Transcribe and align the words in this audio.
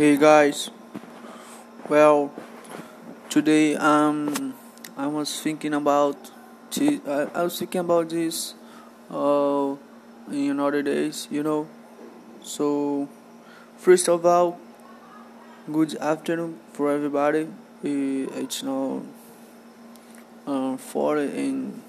Hey 0.00 0.16
guys, 0.16 0.70
well, 1.90 2.32
today 3.28 3.76
um 3.76 4.54
I 4.96 5.06
was 5.06 5.40
thinking 5.40 5.74
about 5.74 6.30
t- 6.70 7.00
I, 7.06 7.28
I 7.34 7.42
was 7.42 7.58
thinking 7.58 7.80
about 7.80 8.08
this 8.08 8.54
uh 9.10 9.76
in 10.30 10.60
other 10.60 10.82
days, 10.82 11.28
you 11.30 11.42
know. 11.42 11.68
So 12.42 13.08
first 13.78 14.08
of 14.08 14.26
all, 14.26 14.58
good 15.70 15.94
afternoon 15.96 16.58
for 16.72 16.90
everybody. 16.90 17.44
Uh, 17.84 18.40
It's 18.42 18.62
now 18.62 19.02
um 20.46 20.78
four 20.78 21.18
and 21.18 21.82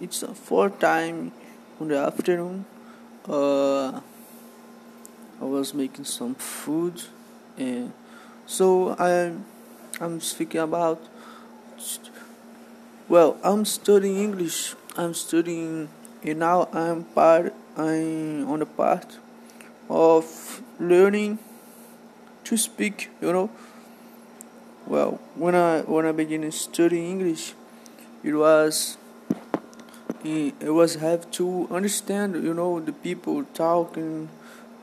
it's 0.00 0.22
a 0.22 0.34
four 0.34 0.70
time 0.70 1.32
in 1.80 1.88
the 1.88 1.98
afternoon. 1.98 2.64
Uh 3.28 4.00
I 5.42 5.44
was 5.44 5.74
making 5.74 6.04
some 6.04 6.36
food, 6.36 7.02
and 7.58 7.92
so 8.46 8.94
I 8.96 9.34
I'm 10.00 10.20
speaking 10.20 10.60
about. 10.60 11.02
Well, 13.08 13.36
I'm 13.42 13.64
studying 13.64 14.18
English. 14.18 14.76
I'm 14.96 15.14
studying, 15.14 15.88
and 16.22 16.38
now 16.38 16.68
I'm 16.72 17.02
part. 17.10 17.52
I'm 17.76 18.48
on 18.48 18.60
the 18.60 18.66
part 18.66 19.18
of 19.90 20.62
learning 20.78 21.40
to 22.44 22.56
speak. 22.56 23.10
You 23.20 23.32
know. 23.32 23.50
Well, 24.86 25.18
when 25.34 25.56
I 25.56 25.80
when 25.80 26.06
I 26.06 26.12
began 26.12 26.48
studying 26.52 27.10
English, 27.18 27.54
it 28.22 28.34
was 28.34 28.96
it 30.22 30.70
was 30.70 30.94
have 31.02 31.28
to 31.32 31.66
understand. 31.68 32.36
You 32.44 32.54
know 32.54 32.78
the 32.78 32.92
people 32.92 33.42
talking 33.54 34.28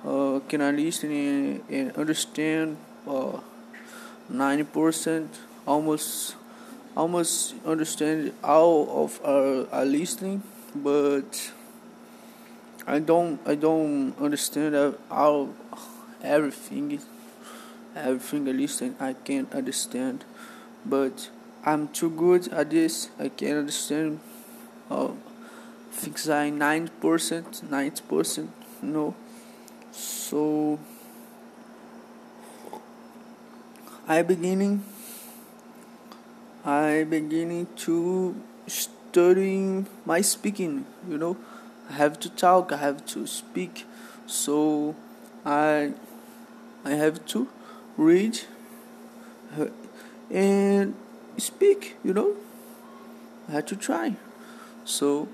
uh, 0.06 0.40
can 0.48 0.62
I 0.62 0.72
listen 0.72 1.12
and, 1.12 1.64
and 1.70 1.96
understand 1.96 2.78
uh, 3.08 3.40
90% 4.32 5.28
almost 5.66 6.36
almost 6.96 7.56
understand 7.66 8.34
all 8.44 9.06
of 9.06 9.20
our, 9.24 9.68
our 9.72 9.86
listening 9.86 10.44
but 10.76 11.52
I 12.90 13.00
don't 13.00 13.40
I 13.46 13.56
don't 13.56 14.18
understand 14.20 14.96
all 15.12 15.54
everything 16.24 17.00
everything 17.96 18.48
I 18.48 18.52
listen 18.52 18.96
I 19.00 19.14
can't 19.14 19.54
understand. 19.54 20.26
But 20.86 21.30
I'm 21.64 21.90
too 21.90 22.10
good 22.10 22.48
at 22.48 22.72
this 22.72 23.10
I 23.20 23.30
can't 23.30 23.60
understand 23.60 24.20
uh, 24.90 25.10
things 25.92 26.28
like 26.28 26.54
9% 26.54 26.90
90% 27.00 28.48
no 28.82 29.16
so 29.92 30.80
I 34.08 34.22
beginning 34.22 34.84
I 36.66 37.06
beginning 37.10 37.68
to 37.86 38.36
studying 38.68 39.88
my 40.06 40.22
speaking 40.22 40.86
you 41.08 41.18
know. 41.18 41.38
I 41.90 41.94
have 41.94 42.20
to 42.20 42.30
talk 42.30 42.72
I 42.72 42.78
have 42.78 43.06
to 43.08 43.26
speak. 43.26 43.86
So 44.28 44.96
I 45.46 45.94
I 46.86 46.92
have 46.92 47.26
to 47.28 47.48
read 47.98 48.42
uh, 49.58 49.68
and 50.30 50.96
speak 51.38 51.96
you 52.04 52.14
know. 52.14 52.36
I 53.48 53.54
had 53.54 53.68
to 53.68 53.76
try. 53.76 54.16
So 54.86 55.28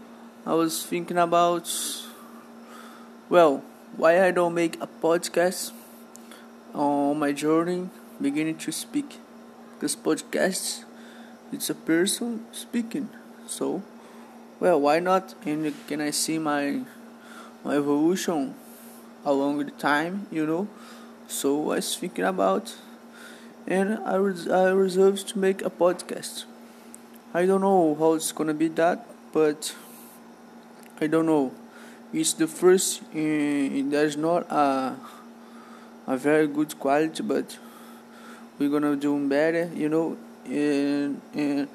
I 0.45 0.53
was 0.53 0.85
thinking 0.85 1.17
about 1.17 1.71
well 3.29 3.63
why 3.97 4.23
I 4.25 4.31
don't 4.31 4.53
make 4.53 4.75
a 4.81 4.87
podcast 4.87 5.71
on 6.73 7.17
my 7.19 7.31
journey 7.31 7.89
beginning 8.21 8.57
to 8.57 8.71
speak. 8.71 9.17
Because 9.75 9.95
podcast 9.95 10.83
it's 11.51 11.69
a 11.69 11.75
person 11.75 12.45
speaking. 12.51 13.09
So 13.47 13.83
well 14.59 14.79
why 14.81 14.99
not? 14.99 15.35
And 15.45 15.73
can 15.87 16.01
I 16.01 16.11
see 16.11 16.39
my 16.39 16.81
my 17.63 17.75
evolution 17.75 18.55
along 19.25 19.59
the 19.59 19.71
time 19.71 20.27
you 20.31 20.45
know? 20.45 20.67
So 21.27 21.71
I 21.71 21.75
was 21.77 21.95
thinking 21.95 22.25
about 22.25 22.75
and 23.67 23.97
I, 24.05 24.15
res- 24.15 24.47
I 24.47 24.69
reserved 24.69 25.27
to 25.29 25.39
make 25.39 25.65
a 25.65 25.69
podcast. 25.71 26.45
I 27.33 27.45
don't 27.45 27.61
know 27.61 27.95
how 27.95 28.13
it's 28.13 28.31
gonna 28.31 28.53
be 28.53 28.67
that 28.69 29.07
but 29.33 29.75
I 31.01 31.07
don't 31.07 31.25
know 31.25 31.51
it's 32.15 32.33
the 32.33 32.47
first 32.47 33.01
uh, 33.03 33.83
there's 33.93 34.17
not 34.17 34.49
a 34.51 34.95
a 36.07 36.17
very 36.17 36.47
good 36.47 36.77
quality 36.79 37.23
but 37.23 37.57
we're 38.57 38.69
gonna 38.69 38.95
do 38.95 39.13
better 39.27 39.69
you 39.75 39.89
know 39.89 40.17
and, 40.45 41.21
and 41.33 41.67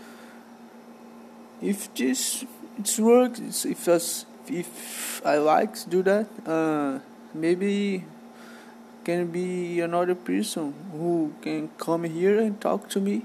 if 1.60 1.92
this 1.94 2.44
it's 2.78 2.98
works 2.98 3.64
if 3.64 3.88
us 3.88 4.24
if 4.48 5.24
I 5.24 5.36
like 5.36 5.74
to 5.74 5.90
do 5.90 6.02
that 6.02 6.26
uh, 6.46 6.98
maybe 7.34 8.04
can 9.04 9.26
be 9.28 9.80
another 9.80 10.14
person 10.14 10.74
who 10.92 11.32
can 11.40 11.68
come 11.78 12.04
here 12.04 12.38
and 12.38 12.60
talk 12.60 12.88
to 12.90 13.00
me. 13.00 13.24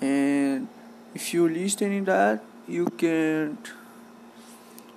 And 0.00 0.68
if 1.14 1.32
you 1.32 1.48
listening 1.48 2.04
that 2.04 2.42
you 2.68 2.86
can 2.86 3.58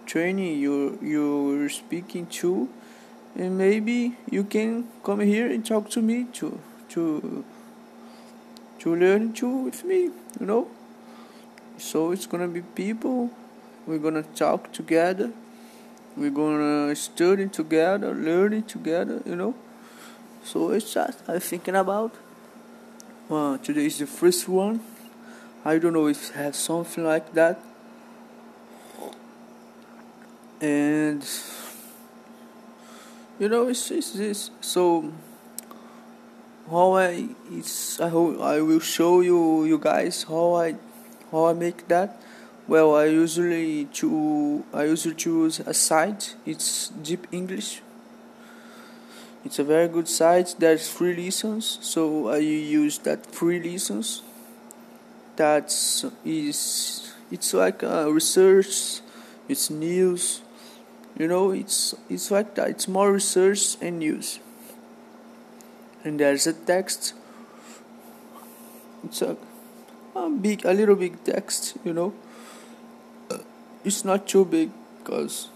training 0.07 0.57
you 0.59 0.97
you're 1.01 1.69
speaking 1.69 2.25
to 2.27 2.69
and 3.35 3.57
maybe 3.57 4.15
you 4.31 4.43
can 4.43 4.87
come 5.03 5.19
here 5.19 5.47
and 5.51 5.65
talk 5.65 5.89
to 5.89 6.01
me 6.01 6.25
to 6.33 6.59
to 6.89 7.43
to 8.79 8.95
learn 8.95 9.33
too 9.33 9.55
with 9.65 9.83
me 9.83 10.03
you 10.39 10.45
know? 10.45 10.67
So 11.77 12.11
it's 12.11 12.25
gonna 12.25 12.47
be 12.47 12.61
people 12.61 13.31
we're 13.85 13.99
gonna 13.99 14.23
talk 14.23 14.71
together 14.73 15.31
we're 16.15 16.31
gonna 16.31 16.95
study 16.95 17.47
together 17.47 18.13
learning 18.13 18.63
together 18.63 19.21
you 19.25 19.35
know? 19.35 19.53
So 20.43 20.71
it's 20.71 20.93
just 20.93 21.21
i'm 21.27 21.39
thinking 21.39 21.75
about 21.75 22.15
uh, 23.29 23.57
today 23.57 23.87
is 23.87 23.97
the 23.97 24.07
first 24.07 24.47
one. 24.47 24.79
I 25.65 25.79
don't 25.79 25.91
know 25.91 26.07
if 26.07 26.29
has 26.31 26.55
something 26.55 27.03
like 27.03 27.33
that 27.33 27.59
and 30.61 31.23
you 33.39 33.47
know 33.47 33.67
it's, 33.67 33.91
it's 33.91 34.13
this 34.13 34.51
so 34.61 35.11
how 36.69 36.93
I 36.93 37.29
it's 37.51 37.99
I 37.99 38.09
hope 38.09 38.41
I 38.41 38.61
will 38.61 38.79
show 38.79 39.21
you 39.21 39.65
you 39.65 39.77
guys 39.77 40.23
how 40.23 40.53
I 40.53 40.75
how 41.31 41.47
I 41.47 41.53
make 41.53 41.87
that. 41.87 42.21
Well 42.67 42.95
I 42.95 43.05
usually 43.05 43.85
to 44.01 44.65
I 44.73 44.85
usually 44.85 45.15
choose 45.15 45.59
a 45.61 45.73
site. 45.73 46.35
It's 46.45 46.89
deep 46.89 47.27
English. 47.31 47.81
It's 49.45 49.59
a 49.59 49.63
very 49.63 49.87
good 49.87 50.09
site. 50.09 50.55
There's 50.59 50.89
free 50.89 51.15
lessons 51.15 51.77
so 51.81 52.27
I 52.29 52.37
use 52.37 52.97
that 52.99 53.25
free 53.27 53.61
lessons. 53.61 54.23
That's 55.35 56.03
is 56.25 57.13
it's 57.31 57.53
like 57.53 57.83
a 57.83 58.11
research 58.11 59.01
it's 59.47 59.69
news 59.69 60.41
you 61.17 61.27
know 61.27 61.51
it's 61.51 61.95
it's 62.09 62.29
like 62.29 62.53
that 62.55 62.69
it's 62.69 62.87
more 62.87 63.11
research 63.11 63.75
and 63.81 63.99
news. 63.99 64.39
And 66.03 66.19
there's 66.19 66.47
a 66.47 66.53
text. 66.53 67.13
It's 69.03 69.21
a, 69.21 69.35
a 70.15 70.29
big 70.29 70.63
a 70.65 70.73
little 70.73 70.95
big 70.95 71.23
text 71.23 71.77
you 71.83 71.93
know. 71.93 72.13
It's 73.83 74.03
not 74.05 74.27
too 74.27 74.45
big 74.45 74.71
because 74.99 75.49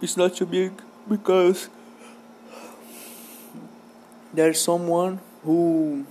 it's 0.00 0.16
not 0.16 0.36
too 0.36 0.46
big 0.46 0.72
because 1.08 1.68
there's 4.32 4.60
someone 4.60 5.20
who 5.42 6.06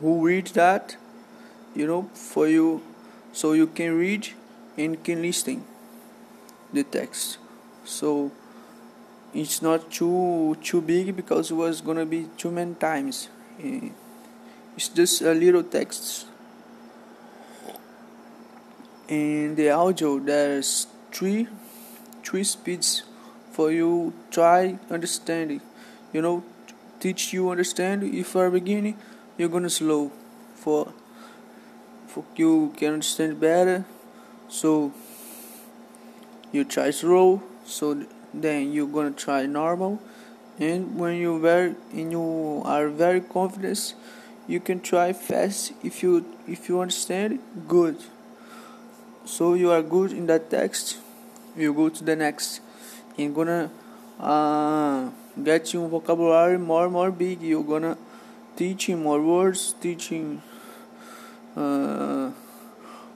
who 0.00 0.24
read 0.24 0.46
that 0.58 0.96
you 1.74 1.86
know 1.86 2.02
for 2.14 2.46
you 2.46 2.82
so 3.32 3.52
you 3.52 3.66
can 3.66 3.98
read 3.98 4.28
and 4.76 5.02
can 5.02 5.22
listen 5.22 5.64
the 6.72 6.84
text. 6.84 7.38
So 7.84 8.32
it's 9.34 9.62
not 9.62 9.90
too 9.90 10.56
too 10.62 10.80
big 10.80 11.14
because 11.16 11.50
it 11.50 11.54
was 11.54 11.80
gonna 11.80 12.06
be 12.06 12.28
too 12.36 12.50
many 12.50 12.74
times. 12.74 13.28
Eh, 13.62 13.90
it's 14.76 14.88
just 14.88 15.22
a 15.22 15.32
little 15.32 15.62
text. 15.62 16.26
In 19.08 19.54
the 19.54 19.70
audio 19.70 20.18
there's 20.18 20.86
three 21.12 21.48
three 22.22 22.44
speeds 22.44 23.04
for 23.52 23.72
you 23.72 24.12
try 24.30 24.78
understanding 24.90 25.62
you 26.12 26.20
know 26.20 26.44
teach 27.00 27.32
you 27.32 27.48
understand 27.48 28.02
if 28.02 28.34
you 28.34 28.40
are 28.40 28.50
beginning 28.50 28.96
you're 29.38 29.48
gonna 29.48 29.70
slow 29.70 30.12
for 30.54 30.92
for 32.08 32.24
you 32.36 32.72
can 32.76 32.94
understand 32.94 33.38
better. 33.40 33.84
So 34.48 34.92
you 36.52 36.64
try 36.64 36.90
slow 36.90 37.42
so 37.64 38.04
then 38.32 38.72
you're 38.72 38.86
gonna 38.86 39.10
try 39.10 39.46
normal. 39.46 40.00
And 40.58 40.98
when 40.98 41.16
you 41.16 41.38
very 41.40 41.74
and 41.92 42.10
you 42.10 42.62
are 42.64 42.88
very 42.88 43.20
confident 43.20 43.94
you 44.46 44.60
can 44.60 44.80
try 44.80 45.12
fast 45.12 45.72
if 45.82 46.02
you 46.02 46.24
if 46.46 46.68
you 46.68 46.80
understand 46.80 47.38
good. 47.68 47.96
So 49.24 49.54
you 49.54 49.70
are 49.70 49.82
good 49.82 50.12
in 50.12 50.26
that 50.26 50.50
text 50.50 50.98
you 51.58 51.74
go 51.74 51.88
to 51.88 52.04
the 52.04 52.16
next. 52.16 52.60
And 53.18 53.34
gonna 53.34 53.70
uh, 54.20 55.10
get 55.42 55.72
your 55.72 55.88
vocabulary 55.88 56.58
more 56.58 56.88
more 56.88 57.10
big. 57.10 57.42
You're 57.42 57.64
gonna 57.64 57.98
teaching 58.56 59.02
more 59.02 59.20
words 59.20 59.74
teaching 59.80 60.42
uh, 61.56 62.30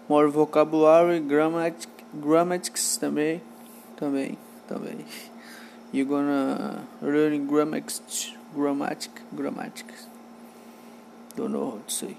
more 0.09 0.29
vocabulary 0.29 1.21
grammatic 1.21 1.92
grammatics 2.15 2.97
também 2.97 3.41
também 3.97 4.39
também. 4.69 5.05
You're 5.93 6.09
gonna 6.09 6.85
learn 7.01 7.47
grammatics 7.47 8.35
grammatic 8.55 9.11
grammatics. 9.35 10.07
Don't 11.37 11.53
know 11.53 11.71
how 11.71 11.79
to 11.79 11.93
say. 11.93 12.17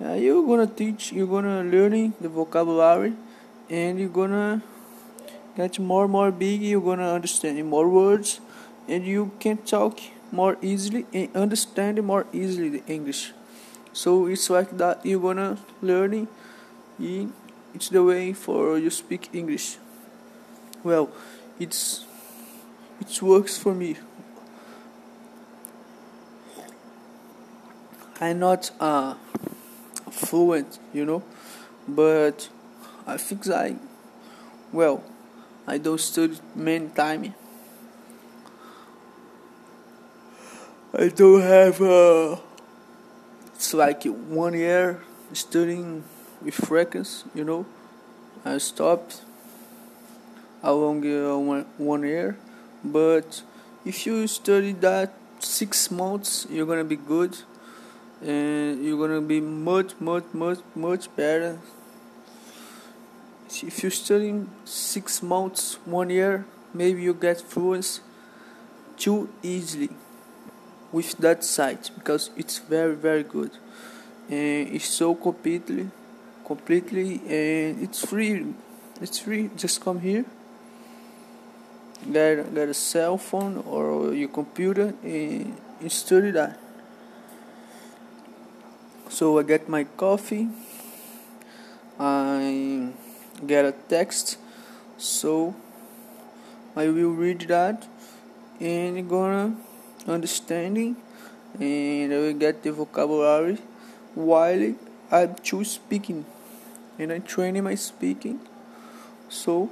Yeah 0.00 0.14
you're 0.14 0.46
gonna 0.46 0.66
teach 0.66 1.12
you're 1.12 1.26
gonna 1.26 1.62
learning 1.62 2.14
the 2.20 2.28
vocabulary 2.28 3.14
and 3.70 3.98
you're 3.98 4.08
gonna 4.08 4.62
get 5.56 5.78
more 5.78 6.08
more 6.08 6.30
big 6.30 6.62
you're 6.62 6.80
gonna 6.80 7.12
understand 7.12 7.62
more 7.64 7.88
words 7.88 8.40
and 8.88 9.04
you 9.04 9.30
can 9.40 9.58
talk 9.58 9.98
more 10.32 10.56
easily 10.62 11.06
and 11.12 11.28
understand 11.34 12.02
more 12.02 12.26
easily 12.32 12.68
the 12.68 12.82
english. 12.86 13.32
So 13.92 14.26
it's 14.26 14.48
like 14.50 14.76
that 14.78 15.04
you're 15.04 15.20
gonna 15.20 15.58
learning 15.82 16.28
it's 17.74 17.88
the 17.88 18.02
way 18.02 18.32
for 18.32 18.78
you 18.78 18.90
speak 18.90 19.28
english. 19.32 19.78
Well 20.82 21.10
it's 21.58 22.04
it 23.00 23.22
works 23.22 23.56
for 23.58 23.74
me. 23.74 23.96
I'm 28.20 28.38
not 28.38 28.70
uh 28.80 29.14
fluent 30.10 30.78
you 30.92 31.04
know 31.04 31.22
but 31.88 32.48
i 33.06 33.16
think 33.16 33.48
i 33.48 33.76
well 34.72 35.02
i 35.66 35.78
don't 35.78 36.00
study 36.00 36.38
many 36.54 36.88
time. 36.88 37.34
I 40.92 41.08
don't 41.08 41.40
have 41.42 41.80
uh 41.80 42.36
it's 43.54 43.72
like 43.72 44.02
one 44.04 44.54
year 44.54 45.00
studying 45.32 46.02
with 46.42 46.54
frequency 46.54 47.24
you 47.34 47.44
know. 47.44 47.66
I 48.44 48.58
stopped 48.58 49.22
along 50.62 51.04
uh, 51.06 51.36
one, 51.36 51.66
one 51.76 52.02
year. 52.02 52.36
But 52.84 53.42
if 53.84 54.06
you 54.06 54.26
study 54.26 54.72
that 54.72 55.12
six 55.38 55.90
months 55.90 56.46
you're 56.50 56.66
gonna 56.66 56.84
be 56.84 56.96
good. 56.96 57.36
And 58.22 58.84
you're 58.84 58.98
gonna 58.98 59.22
be 59.22 59.40
much 59.40 59.98
much 59.98 60.24
much 60.32 60.58
much 60.74 61.14
better. 61.16 61.58
If 63.48 63.82
you 63.82 63.90
study 63.90 64.44
six 64.64 65.22
months 65.22 65.78
one 65.84 66.10
year 66.10 66.44
maybe 66.74 67.02
you 67.02 67.14
get 67.14 67.40
fluent 67.40 68.00
too 68.96 69.28
easily 69.42 69.88
with 70.92 71.16
that 71.18 71.42
site 71.42 71.90
because 71.94 72.30
it's 72.36 72.58
very 72.58 72.94
very 72.94 73.22
good. 73.22 73.50
And 74.28 74.68
it's 74.68 74.88
so 74.88 75.14
completely 75.14 75.88
completely 76.50 77.20
and 77.38 77.82
it's 77.84 78.00
free 78.10 78.34
it's 79.00 79.18
free 79.24 79.50
just 79.56 79.80
come 79.84 80.00
here 80.00 80.24
get 82.12 82.54
get 82.54 82.68
a 82.68 82.74
cell 82.74 83.18
phone 83.18 83.58
or 83.66 84.14
your 84.14 84.28
computer 84.28 84.94
and, 85.02 85.54
study 85.88 86.30
that. 86.30 86.58
So 89.08 89.38
I 89.38 89.42
get 89.42 89.68
my 89.68 89.84
coffee. 89.84 90.48
I 91.98 92.90
get 93.46 93.64
a 93.64 93.72
text. 93.88 94.38
So 94.98 95.54
I 96.76 96.88
will 96.88 97.12
read 97.12 97.40
that 97.48 97.88
and 98.60 99.08
gonna 99.08 99.56
understanding 100.06 100.96
and 101.58 102.12
I 102.12 102.18
will 102.18 102.34
get 102.34 102.62
the 102.62 102.72
vocabulary 102.72 103.58
while 104.14 104.74
I'm 105.10 105.34
choose 105.42 105.72
speaking 105.72 106.24
and 107.00 107.10
I'm 107.10 107.22
training 107.22 107.64
my 107.64 107.74
speaking. 107.74 108.40
So 109.28 109.70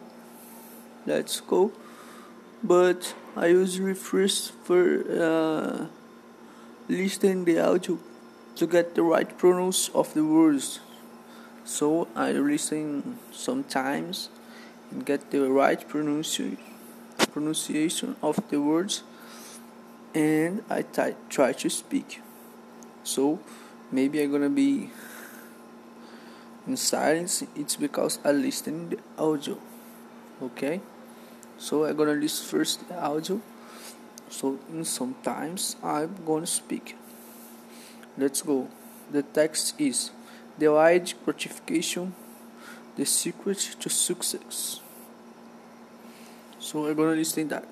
let's 1.07 1.41
go 1.41 1.73
but 2.63 3.15
I 3.37 3.47
usually 3.47 3.95
first 3.95 4.53
for 4.65 5.05
uh, 5.09 5.87
listening 6.89 7.45
the 7.45 7.61
audio 7.61 7.99
to 8.57 8.67
get 8.67 8.95
the 8.95 9.03
right 9.03 9.37
pronounce 9.39 9.89
of 9.91 10.13
the 10.15 10.25
words. 10.25 10.81
So 11.65 12.09
I 12.17 12.33
listen 12.33 13.19
sometimes 13.31 14.31
and 14.91 15.05
get 15.05 15.31
the 15.31 15.51
right 15.51 15.87
pronunciation 15.87 16.59
pronunciation 17.33 18.17
of 18.23 18.41
the 18.49 18.61
words 18.61 19.03
and 20.15 20.65
I 20.71 20.83
t- 20.83 21.15
try 21.29 21.53
to 21.53 21.69
speak. 21.69 22.21
So 23.05 23.39
maybe 23.93 24.23
I'm 24.23 24.33
gonna 24.33 24.49
be 24.49 24.91
in 26.69 26.77
silence. 26.77 27.43
It's 27.57 27.75
because 27.75 28.21
I 28.25 28.31
listen 28.31 28.91
the 28.91 28.99
audio. 29.19 29.59
Okay 30.41 30.81
so 31.59 31.85
I'm 31.85 31.97
gonna 31.97 32.13
list 32.13 32.45
first 32.45 32.89
the 32.89 32.95
audio 32.95 33.41
so 34.31 34.59
in 34.71 34.85
sometimes 34.85 35.75
I'm 35.83 36.15
gonna 36.25 36.47
speak 36.47 36.97
let's 38.17 38.43
go 38.43 38.69
the 39.11 39.23
text 39.23 39.75
is 39.79 40.13
delayed 40.57 41.13
gratification 41.25 42.15
the 42.97 43.05
secret 43.05 43.59
to 43.81 43.91
success 43.91 44.81
so 46.61 46.87
I'm 46.87 46.95
gonna 46.95 47.17
listen 47.17 47.49
that 47.49 47.67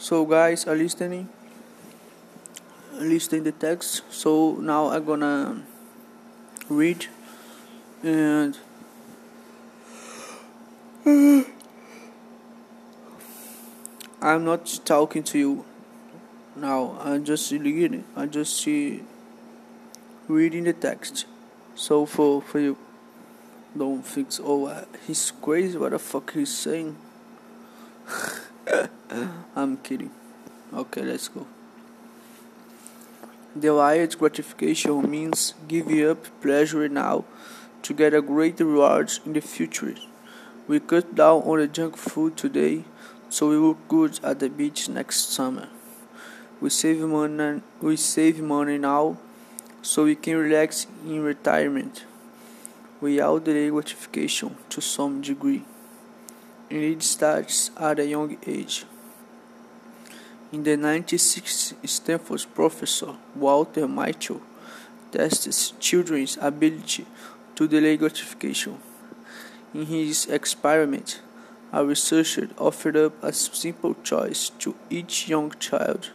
So 0.00 0.24
guys 0.24 0.66
are 0.66 0.74
listening? 0.74 1.28
Listening 2.94 3.44
the 3.44 3.52
text? 3.52 4.00
So 4.08 4.56
now 4.58 4.88
I'm 4.88 5.04
gonna 5.04 5.60
read 6.70 7.08
and 8.02 8.56
I'm 14.22 14.46
not 14.46 14.80
talking 14.86 15.22
to 15.24 15.38
you 15.38 15.66
now. 16.56 16.96
I'm 16.98 17.22
just 17.22 17.52
reading 17.52 18.04
I 18.16 18.24
just 18.24 18.56
see 18.56 19.04
reading 20.28 20.64
the 20.64 20.72
text. 20.72 21.26
So 21.74 22.06
for 22.06 22.40
for 22.40 22.58
you 22.58 22.78
don't 23.76 24.00
think 24.00 24.28
oh 24.42 24.64
uh, 24.64 24.86
he's 25.06 25.30
crazy. 25.30 25.76
What 25.76 25.90
the 25.90 25.98
fuck 25.98 26.32
he's 26.32 26.56
saying 26.56 26.96
Uh, 29.10 29.26
I'm 29.56 29.76
kidding 29.78 30.12
okay 30.72 31.02
let's 31.02 31.28
go 31.28 31.46
Delayed 33.58 34.16
gratification 34.16 35.10
means 35.10 35.54
giving 35.66 36.06
up 36.06 36.28
pleasure 36.40 36.88
now 36.88 37.24
to 37.82 37.92
get 37.92 38.14
a 38.14 38.22
greater 38.22 38.64
reward 38.64 39.10
in 39.26 39.32
the 39.32 39.40
future. 39.40 39.96
We 40.68 40.78
cut 40.78 41.16
down 41.16 41.42
on 41.42 41.58
the 41.58 41.66
junk 41.66 41.96
food 41.96 42.36
today 42.36 42.84
so 43.28 43.48
we 43.48 43.56
look 43.56 43.88
good 43.88 44.20
at 44.22 44.38
the 44.38 44.48
beach 44.48 44.88
next 44.88 45.32
summer. 45.32 45.68
We 46.60 46.70
save 46.70 47.00
money 47.00 47.62
we 47.80 47.96
save 47.96 48.40
money 48.40 48.78
now 48.78 49.18
so 49.82 50.04
we 50.04 50.14
can 50.14 50.36
relax 50.36 50.86
in 51.04 51.20
retirement. 51.24 52.04
We 53.00 53.20
all 53.20 53.40
delay 53.40 53.70
gratification 53.70 54.56
to 54.68 54.80
some 54.80 55.22
degree. 55.22 55.64
And 56.70 56.84
it 56.84 57.02
starts 57.02 57.72
at 57.76 57.98
a 57.98 58.06
young 58.06 58.36
age. 58.46 58.84
In 60.52 60.64
the 60.64 60.76
1960s, 60.76 61.74
Stanford 61.88 62.44
professor 62.56 63.14
Walter 63.36 63.86
Mischel 63.86 64.40
tested 65.12 65.78
children's 65.78 66.36
ability 66.40 67.06
to 67.54 67.68
delay 67.68 67.96
gratification. 67.96 68.76
In 69.72 69.86
his 69.86 70.26
experiment, 70.26 71.20
a 71.72 71.84
researcher 71.84 72.48
offered 72.58 72.96
up 72.96 73.12
a 73.22 73.32
simple 73.32 73.94
choice 74.02 74.50
to 74.58 74.74
each 74.90 75.28
young 75.28 75.52
child. 75.60 76.10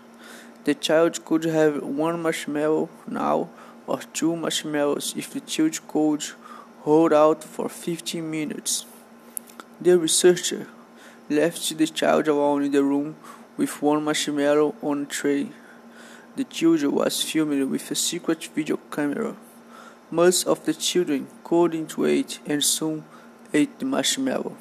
The 0.66 0.76
child 0.76 1.24
could 1.24 1.46
have 1.46 1.82
one 1.82 2.22
marshmallow 2.22 2.90
now 3.08 3.48
or 3.88 4.00
two 4.12 4.36
marshmallows 4.36 5.14
if 5.16 5.32
the 5.32 5.40
child 5.40 5.80
could 5.88 6.26
hold 6.82 7.14
out 7.14 7.42
for 7.42 7.70
15 7.70 8.30
minutes. 8.30 8.86
The 9.80 9.98
researcher 9.98 10.68
left 11.30 11.78
the 11.78 11.88
child 11.88 12.28
alone 12.28 12.64
in 12.64 12.74
the 12.74 12.84
room 12.84 13.16
with 13.58 13.82
one 13.82 14.04
marshmallow 14.04 14.76
on 14.82 15.04
a 15.04 15.06
tray. 15.06 15.50
The 16.36 16.44
children 16.44 16.92
was 16.94 17.22
filmed 17.22 17.70
with 17.70 17.90
a 17.92 17.96
secret 17.96 18.44
video 18.56 18.78
camera. 18.92 19.36
Most 20.12 20.48
of 20.48 20.66
the 20.66 20.74
children 20.74 21.28
couldn't 21.44 21.98
wait 21.98 22.40
and 22.46 22.64
soon 22.64 23.06
ate 23.54 23.80
the 23.80 23.86
marshmallow. 23.86 24.56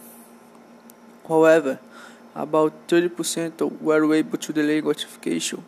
However, 1.28 1.80
about 2.34 2.88
30% 2.88 3.80
were 3.80 4.14
able 4.14 4.38
to 4.38 4.52
delay 4.52 4.80
gratification 4.80 5.64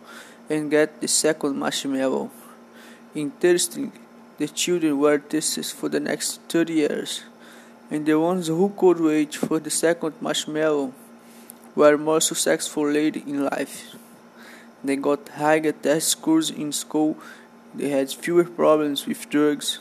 and 0.49 0.71
get 0.71 1.00
the 1.00 1.09
second 1.09 1.56
marshmallow. 1.59 2.30
Interestingly, 3.14 3.92
the 4.38 4.49
children 4.49 4.99
were 4.99 5.18
tested 5.18 5.66
for 5.66 5.88
the 5.88 6.00
next 6.00 6.40
30 6.49 6.73
years, 6.73 7.25
and 7.90 8.04
the 8.04 8.18
ones 8.21 8.49
who 8.49 8.73
could 8.76 9.00
wait 9.00 9.35
for 9.35 9.59
the 9.59 9.71
second 9.71 10.14
marshmallow 10.21 10.92
were 11.76 11.99
more 11.99 12.21
successful 12.21 12.90
later 12.90 13.21
in 13.26 13.45
life. 13.45 13.95
They 14.83 14.97
got 14.97 15.28
higher 15.28 15.73
test 15.73 16.09
scores 16.09 16.50
in 16.50 16.73
school, 16.73 17.16
they 17.75 17.90
had 17.90 18.11
fewer 18.11 18.45
problems 18.45 19.06
with 19.06 19.28
drugs, 19.28 19.78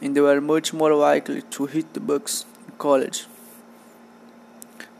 and 0.00 0.14
they 0.14 0.20
were 0.20 0.40
much 0.40 0.72
more 0.72 0.94
likely 0.94 1.42
to 1.42 1.66
hit 1.66 1.92
the 1.92 2.00
books 2.00 2.46
in 2.66 2.74
college. 2.78 3.26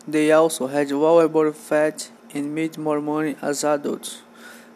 They 0.09 0.33
also 0.33 0.67
had 0.67 0.91
lower 0.91 1.29
body 1.29 1.53
fat 1.53 2.11
and 2.35 2.55
made 2.55 2.79
more 2.79 3.01
money 3.01 3.37
as 3.41 3.65
adults. 3.65 4.23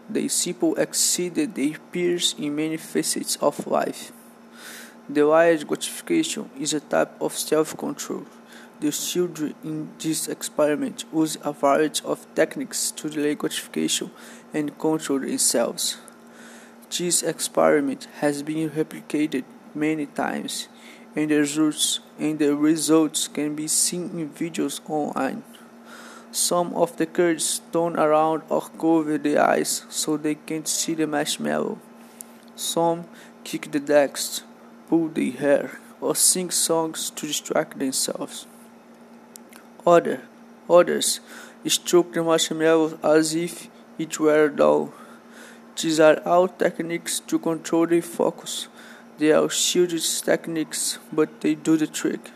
They 0.08 0.28
simply 0.28 0.74
exceeded 0.76 1.54
their 1.54 1.76
peers 1.92 2.34
in 2.38 2.56
many 2.56 2.76
facets 2.76 3.36
of 3.36 3.66
life. 3.66 4.12
Delayed 5.12 5.66
gratification 5.66 6.50
is 6.58 6.74
a 6.74 6.80
type 6.80 7.12
of 7.20 7.36
self 7.36 7.76
control. 7.76 8.26
The 8.80 8.92
children 8.92 9.54
in 9.62 9.90
this 9.98 10.26
experiment 10.26 11.04
use 11.12 11.36
a 11.42 11.52
variety 11.52 12.02
of 12.02 12.26
techniques 12.34 12.90
to 12.92 13.10
delay 13.10 13.34
gratification 13.34 14.10
and 14.54 14.78
control 14.78 15.18
themselves. 15.18 15.98
This 16.88 17.22
experiment 17.22 18.08
has 18.20 18.42
been 18.42 18.70
replicated 18.70 19.44
many 19.74 20.06
times, 20.06 20.68
and 21.14 21.30
the 21.30 21.40
results, 21.40 22.00
and 22.18 22.38
the 22.38 22.56
results 22.56 23.28
can 23.28 23.54
be 23.54 23.68
seen 23.68 24.18
in 24.18 24.30
videos 24.30 24.80
online. 24.88 25.42
Some 26.32 26.72
of 26.74 26.96
the 26.96 27.04
kids 27.04 27.60
turn 27.72 27.98
around 27.98 28.44
or 28.48 28.62
cover 28.62 29.18
their 29.18 29.42
eyes 29.42 29.84
so 29.90 30.16
they 30.16 30.36
can't 30.36 30.66
see 30.66 30.94
the 30.94 31.06
marshmallow. 31.06 31.78
Some 32.56 33.04
kick 33.44 33.72
the 33.72 33.80
decks, 33.80 34.42
pull 34.88 35.08
their 35.08 35.32
hair, 35.32 35.80
or 36.00 36.16
sing 36.16 36.50
songs 36.50 37.10
to 37.10 37.26
distract 37.26 37.78
themselves. 37.78 38.46
Other, 39.86 40.22
others 40.68 41.20
stroke 41.66 42.12
the 42.12 42.22
marshmallow 42.22 42.98
as 43.02 43.34
if 43.34 43.68
it 43.98 44.18
were 44.18 44.44
a 44.44 44.56
doll. 44.56 44.92
These 45.80 46.00
are 46.00 46.20
all 46.26 46.48
techniques 46.48 47.20
to 47.20 47.38
control 47.38 47.86
the 47.86 48.00
focus. 48.00 48.68
They 49.18 49.32
are 49.32 49.48
shielded 49.48 50.02
techniques, 50.02 50.98
but 51.12 51.40
they 51.40 51.54
do 51.54 51.76
the 51.76 51.86
trick. 51.86 52.30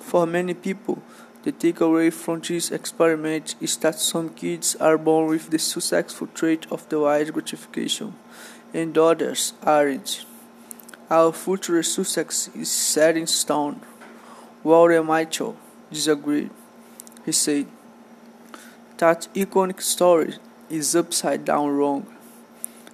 For 0.00 0.26
many 0.26 0.54
people, 0.54 1.02
the 1.44 1.52
takeaway 1.52 2.12
from 2.12 2.40
this 2.40 2.70
experiment 2.70 3.54
is 3.60 3.76
that 3.78 3.98
some 3.98 4.30
kids 4.30 4.74
are 4.76 4.98
born 4.98 5.28
with 5.28 5.50
the 5.50 5.58
successful 5.58 6.26
trait 6.34 6.66
of 6.70 6.88
the 6.88 6.96
delayed 6.96 7.32
gratification, 7.32 8.14
and 8.74 8.96
others 8.98 9.52
aren't. 9.62 10.24
Our 11.10 11.32
future 11.32 11.82
success 11.82 12.50
is 12.54 12.70
set 12.70 13.16
in 13.16 13.26
stone. 13.26 13.80
Walter 14.62 15.02
Mischel 15.02 15.56
disagreed. 15.90 16.50
He 17.24 17.32
said, 17.32 17.66
That 18.98 19.28
iconic 19.34 19.80
story 19.82 20.34
is 20.70 20.94
upside 20.94 21.44
down 21.44 21.68
wrong. 21.70 22.06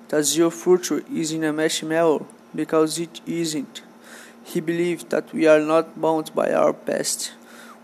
That 0.08 0.36
your 0.36 0.50
future 0.50 1.02
is 1.12 1.32
in 1.32 1.44
a 1.44 1.52
marshmallow 1.52 2.26
because 2.54 2.98
it 2.98 3.20
isn't. 3.26 3.82
He 4.44 4.60
believed 4.60 5.10
that 5.10 5.32
we 5.32 5.46
are 5.46 5.60
not 5.60 6.00
bound 6.00 6.34
by 6.34 6.52
our 6.52 6.72
past. 6.72 7.32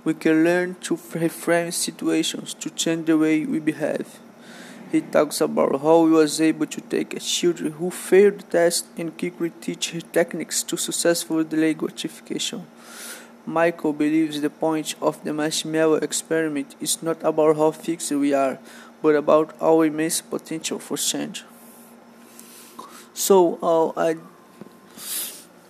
We 0.04 0.14
can 0.14 0.44
learn 0.44 0.76
to 0.82 0.96
reframe 0.96 1.72
situations 1.72 2.54
to 2.54 2.70
change 2.70 3.06
the 3.06 3.18
way 3.18 3.44
we 3.44 3.58
behave. 3.58 4.18
He 4.92 5.00
talks 5.00 5.40
about 5.40 5.80
how 5.82 6.06
he 6.06 6.12
was 6.12 6.40
able 6.40 6.66
to 6.66 6.80
take 6.80 7.14
a 7.14 7.20
children 7.20 7.72
who 7.72 7.90
failed 7.90 8.40
the 8.40 8.42
test 8.44 8.86
and 8.98 9.16
quickly 9.16 9.52
teach 9.60 9.94
techniques 10.12 10.62
to 10.64 10.76
successfully 10.76 11.44
delay 11.44 11.74
Mischel 13.46 13.96
believes 13.96 14.40
the 14.40 14.50
point 14.50 14.94
of 15.00 15.22
the 15.24 15.32
marshmallow 15.32 15.96
experiment 15.96 16.74
is 16.80 17.02
not 17.02 17.22
about 17.22 17.56
how 17.56 17.70
fixed 17.70 18.10
we 18.12 18.34
are, 18.34 18.58
but 19.02 19.14
about 19.14 19.54
our 19.60 19.86
immense 19.86 20.20
potential 20.20 20.78
for 20.78 20.96
change. 20.96 21.44
So 23.14 23.58
uh, 23.62 23.92
I 24.00 24.16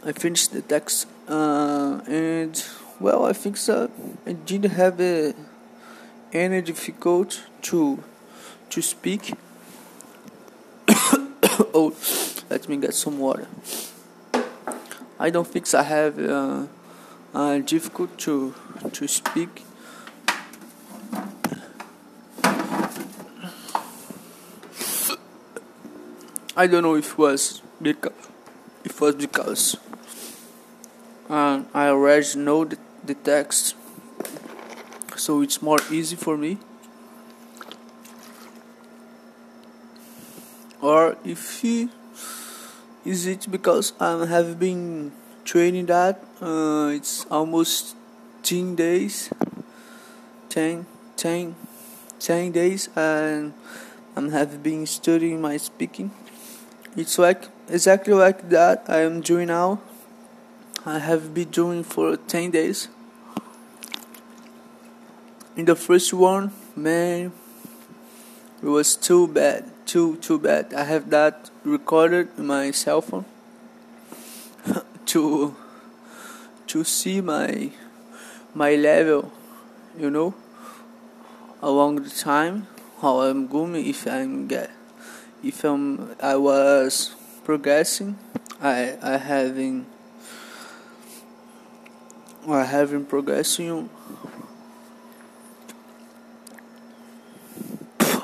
I 0.04 0.12
finished 0.12 0.52
the 0.52 0.62
text, 0.62 1.06
uh, 1.28 2.00
and 2.06 2.64
well, 2.98 3.24
I 3.24 3.32
think 3.32 3.56
so. 3.56 3.90
I 4.26 4.32
didn't 4.32 4.72
have 4.72 5.00
any 6.32 6.62
difficulty 6.62 7.38
to 7.62 8.02
to 8.70 8.82
speak. 8.82 9.34
oh, 11.74 11.94
let 12.48 12.68
me 12.68 12.76
get 12.76 12.94
some 12.94 13.18
water. 13.18 13.46
I 15.18 15.30
don't 15.30 15.46
think 15.46 15.72
I 15.74 15.82
have. 15.82 16.18
Uh, 16.18 16.66
uh, 17.34 17.58
difficult 17.58 18.18
to 18.18 18.54
to 18.92 19.06
speak. 19.08 19.64
I 26.56 26.66
don't 26.66 26.82
know 26.82 26.96
if 26.96 27.12
it 27.12 27.18
was 27.18 27.62
because 27.80 28.12
it 28.84 29.00
was 29.00 29.14
because 29.14 29.76
uh, 31.30 31.62
I 31.72 31.88
already 31.88 32.38
know 32.38 32.64
the, 32.64 32.76
the 33.04 33.14
text, 33.14 33.76
so 35.16 35.42
it's 35.42 35.62
more 35.62 35.78
easy 35.90 36.16
for 36.16 36.36
me. 36.36 36.58
Or 40.82 41.16
if 41.24 41.60
he, 41.60 41.88
is 43.04 43.26
it 43.26 43.50
because 43.50 43.92
I 44.00 44.26
have 44.26 44.58
been 44.58 45.12
training 45.50 45.86
that 45.86 46.22
uh, 46.40 46.92
it's 46.94 47.26
almost 47.26 47.96
10 48.44 48.76
days 48.76 49.30
10 50.48 50.86
10 51.16 51.56
10 52.20 52.52
days 52.52 52.88
and 52.94 53.52
I 54.14 54.28
have 54.30 54.62
been 54.62 54.86
studying 54.86 55.40
my 55.40 55.56
speaking. 55.56 56.12
It's 56.96 57.18
like 57.18 57.48
exactly 57.68 58.14
like 58.14 58.48
that 58.50 58.84
I 58.86 59.00
am 59.00 59.22
doing 59.22 59.48
now. 59.48 59.80
I 60.86 61.00
have 61.00 61.34
been 61.34 61.50
doing 61.50 61.82
for 61.82 62.16
10 62.16 62.52
days. 62.52 62.86
In 65.56 65.64
the 65.64 65.74
first 65.74 66.14
one, 66.14 66.52
man, 66.76 67.32
it 68.62 68.66
was 68.66 68.94
too 68.94 69.26
bad, 69.26 69.66
too 69.84 70.16
too 70.18 70.38
bad. 70.38 70.72
I 70.74 70.84
have 70.84 71.10
that 71.10 71.50
recorded 71.64 72.28
in 72.38 72.46
my 72.46 72.70
cell 72.70 73.02
phone 73.02 73.24
to 75.10 75.56
to 76.68 76.84
see 76.84 77.20
my 77.20 77.70
my 78.54 78.76
level, 78.76 79.32
you 79.98 80.08
know, 80.08 80.34
along 81.60 81.96
the 82.04 82.10
time 82.10 82.68
how 83.02 83.22
I'm 83.22 83.48
going 83.48 83.74
if 83.74 84.06
I'm 84.06 84.46
get 84.46 84.70
if 85.42 85.64
I'm 85.64 86.14
I 86.22 86.36
was 86.36 87.16
progressing 87.42 88.18
I 88.62 88.96
I 89.02 89.16
having 89.16 89.86
I 92.46 92.62
having 92.62 93.04
progressing. 93.04 93.90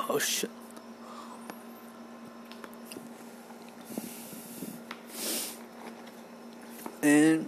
Oh 0.09 0.19
shit 0.19 0.51
and 7.07 7.47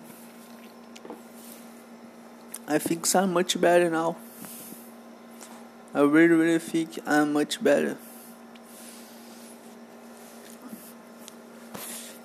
I 2.71 2.77
think 2.77 3.15
I'm 3.15 3.33
much 3.33 3.59
better 3.59 3.89
now. 3.89 4.15
I 5.91 6.01
really, 6.01 6.35
really 6.35 6.59
think 6.59 6.99
I'm 7.03 7.33
much 7.33 7.63
better. 7.63 7.97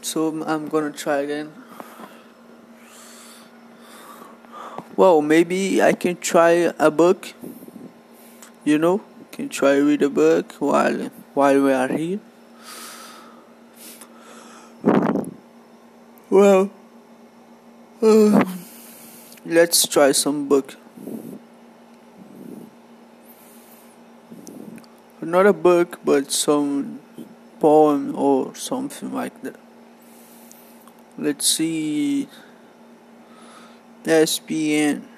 So 0.03 0.45
I'm 0.45 0.69
gonna 0.69 0.91
try 0.91 1.21
again. 1.23 1.51
Well, 4.97 5.23
maybe 5.23 5.81
I 5.81 5.95
can 5.95 6.19
try 6.19 6.75
a 6.79 6.91
book. 6.91 7.33
You 8.65 8.77
know, 8.77 9.01
can 9.33 9.49
try 9.49 9.77
read 9.77 10.03
a 10.03 10.11
book 10.11 10.53
while 10.59 11.09
while 11.33 11.63
we 11.63 11.73
are 11.73 11.89
here. 11.89 12.21
Well, 16.29 16.71
uh, 18.03 18.45
let's 19.55 19.87
try 19.87 20.11
some 20.11 20.49
book. 20.49 20.77
not 25.23 25.47
a 25.47 25.53
book 25.55 25.99
but 26.05 26.31
some 26.31 27.01
poem 27.59 28.15
or 28.15 28.55
something 28.55 29.13
like 29.13 29.41
that. 29.43 29.57
Let's 31.17 31.47
see. 31.47 32.29
ESPN 34.05 35.14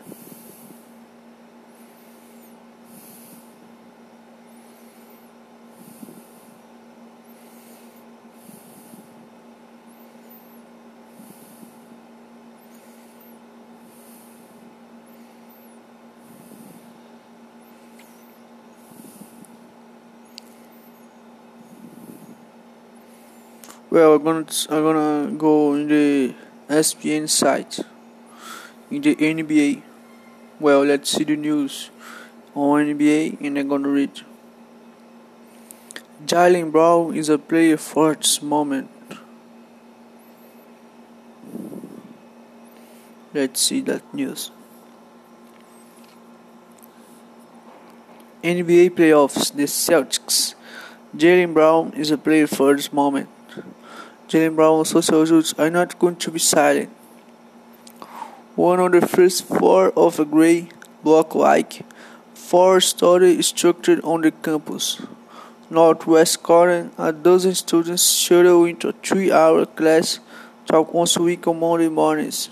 Well, 23.96 24.16
I'm 24.16 24.24
gonna 24.24 24.44
I'm 24.68 24.82
gonna 24.84 25.32
go 25.38 25.72
in 25.72 25.88
the 25.88 26.34
ESPN 26.68 27.30
site 27.30 27.78
in 28.90 29.00
the 29.00 29.16
NBA. 29.16 29.80
Well, 30.60 30.84
let's 30.84 31.08
see 31.08 31.24
the 31.24 31.34
news 31.34 31.88
on 32.54 32.84
NBA, 32.84 33.40
and 33.40 33.56
I'm 33.56 33.68
gonna 33.68 33.88
read. 33.88 34.20
Jaylen 36.26 36.70
Brown 36.72 37.16
is 37.16 37.30
a 37.30 37.38
player 37.38 37.78
for 37.78 38.14
this 38.14 38.42
moment. 38.42 38.90
Let's 43.32 43.62
see 43.62 43.80
that 43.80 44.02
news. 44.12 44.50
NBA 48.44 48.90
playoffs, 48.90 49.50
the 49.54 49.62
Celtics. 49.62 50.54
Jaylen 51.16 51.54
Brown 51.54 51.94
is 51.94 52.10
a 52.10 52.18
player 52.18 52.46
for 52.46 52.76
this 52.76 52.92
moment. 52.92 53.30
Jaylen 54.28 54.56
Brown's 54.56 54.90
social 54.90 55.24
roots 55.24 55.54
are 55.56 55.70
not 55.70 55.98
going 56.00 56.16
to 56.16 56.32
be 56.32 56.40
silent. 56.40 56.90
One 58.56 58.80
of 58.80 58.90
the 58.90 59.06
first 59.06 59.44
floor 59.44 59.92
of 59.96 60.18
a 60.18 60.24
gray 60.24 60.68
block-like 61.04 61.84
four-story 62.34 63.40
structure 63.42 64.00
on 64.02 64.22
the 64.22 64.32
campus. 64.32 65.00
Northwest 65.70 66.42
corner, 66.42 66.90
a 66.98 67.12
dozen 67.12 67.54
students 67.54 68.10
shuttle 68.10 68.64
into 68.64 68.88
a 68.88 68.92
three-hour 68.92 69.66
class 69.66 70.18
talk 70.66 70.92
once 70.92 71.16
a 71.16 71.22
week 71.22 71.46
on 71.46 71.60
Monday 71.60 71.88
mornings. 71.88 72.50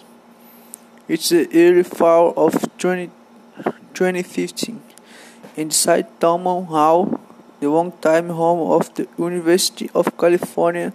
It's 1.09 1.31
the 1.31 1.49
early 1.53 1.83
fall 1.83 2.33
of 2.37 2.55
20, 2.79 3.11
2015. 3.95 4.81
Inside 5.57 6.21
Thomson 6.21 6.67
Hall, 6.67 7.21
the 7.59 7.69
long-time 7.69 8.29
home 8.29 8.71
of 8.71 8.95
the 8.95 9.09
University 9.19 9.91
of 9.93 10.17
California 10.17 10.93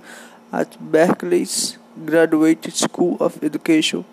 at 0.51 0.77
Berkeley's 0.79 1.77
Graduate 2.05 2.71
School 2.73 3.17
of 3.19 3.43
Education. 3.43 4.05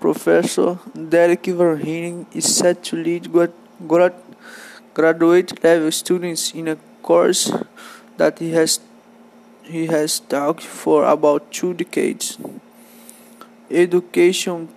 Professor 0.00 0.78
Derek 0.94 1.44
Verheyen 1.44 2.26
is 2.34 2.56
set 2.56 2.82
to 2.84 2.96
lead 2.96 3.30
graduate 4.94 5.64
level 5.64 5.92
students 5.92 6.52
in 6.52 6.68
a 6.68 6.76
course 7.02 7.52
that 8.16 8.38
he 8.38 8.52
has 8.52 8.80
he 9.62 9.86
has 9.86 10.20
taught 10.20 10.62
for 10.62 11.04
about 11.04 11.50
two 11.50 11.74
decades. 11.74 12.38
Education 13.70 14.68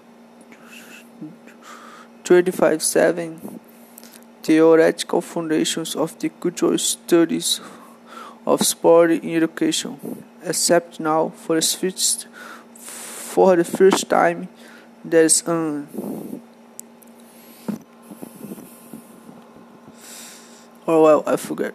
25/7 2.23 3.59
Theoretical 4.43 5.21
Foundations 5.21 5.95
of 5.95 6.17
the 6.19 6.29
Cultural 6.29 6.77
Studies 6.77 7.61
of 8.45 8.65
Sport 8.65 9.11
in 9.11 9.35
Education 9.35 10.25
except 10.43 10.99
now 10.99 11.29
for 11.29 11.55
the 11.55 11.61
first 11.61 12.27
for 12.75 13.55
the 13.55 13.63
first 13.63 14.09
time 14.09 14.47
there's 15.03 15.47
an 15.47 15.87
oh 20.87 21.03
well 21.03 21.23
I 21.25 21.35
forget. 21.37 21.73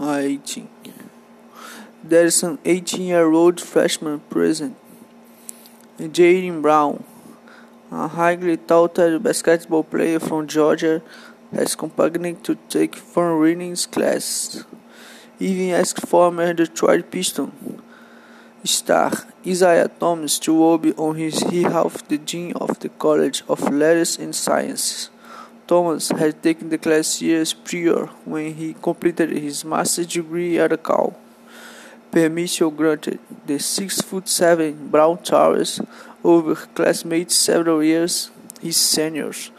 Ah, 0.00 0.18
18 0.18 0.68
there's 2.04 2.42
an 2.44 2.58
18 2.64 3.02
year 3.02 3.32
old 3.32 3.60
freshman 3.60 4.20
present 4.30 4.76
Jaylen 5.98 6.62
Brown 6.62 7.02
a 7.90 8.06
highly 8.06 8.56
touted 8.56 9.22
basketball 9.22 9.82
player 9.82 10.20
from 10.20 10.46
Georgia 10.46 11.02
has 11.52 11.74
campaigned 11.74 12.44
to 12.44 12.56
take 12.68 12.96
Von 12.96 13.38
Reading's 13.38 13.86
class, 13.86 14.64
even 15.38 15.70
asked 15.70 16.06
former 16.06 16.52
Detroit 16.52 17.10
Piston 17.10 17.82
star 18.64 19.12
Isiah 19.44 19.88
Thomas 19.88 20.38
to 20.40 20.52
work 20.52 20.98
on 20.98 21.16
his 21.16 21.42
behalf 21.44 22.06
the 22.08 22.18
dean 22.18 22.52
of 22.54 22.78
the 22.80 22.88
College 22.88 23.42
of 23.48 23.70
Letters 23.70 24.18
and 24.18 24.34
Sciences. 24.34 25.10
Thomas 25.66 26.10
had 26.10 26.42
taken 26.42 26.68
the 26.68 26.78
class 26.78 27.20
years 27.22 27.52
prior 27.52 28.06
when 28.24 28.54
he 28.54 28.74
completed 28.74 29.30
his 29.30 29.64
master's 29.64 30.06
degree 30.06 30.58
at 30.58 30.82
Cal. 30.82 31.16
Permission 32.10 32.74
granted, 32.74 33.20
the 33.46 33.58
six 33.58 34.00
foot 34.00 34.28
seven 34.28 34.88
Brown 34.88 35.22
towers 35.22 35.80
over 36.24 36.54
classmates 36.54 37.36
several 37.36 37.82
years 37.82 38.30
his 38.60 38.76
seniors. 38.76 39.50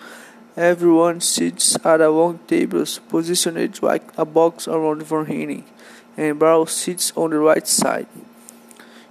Everyone 0.57 1.21
sits 1.21 1.77
at 1.85 2.01
a 2.01 2.09
long 2.09 2.39
table 2.47 2.83
positioned 3.07 3.81
like 3.83 4.03
a 4.17 4.25
box 4.25 4.67
around 4.67 5.03
Verheyen, 5.03 5.63
and 6.17 6.39
Brown 6.39 6.67
sits 6.67 7.13
on 7.15 7.29
the 7.29 7.37
right 7.37 7.67
side. 7.67 8.07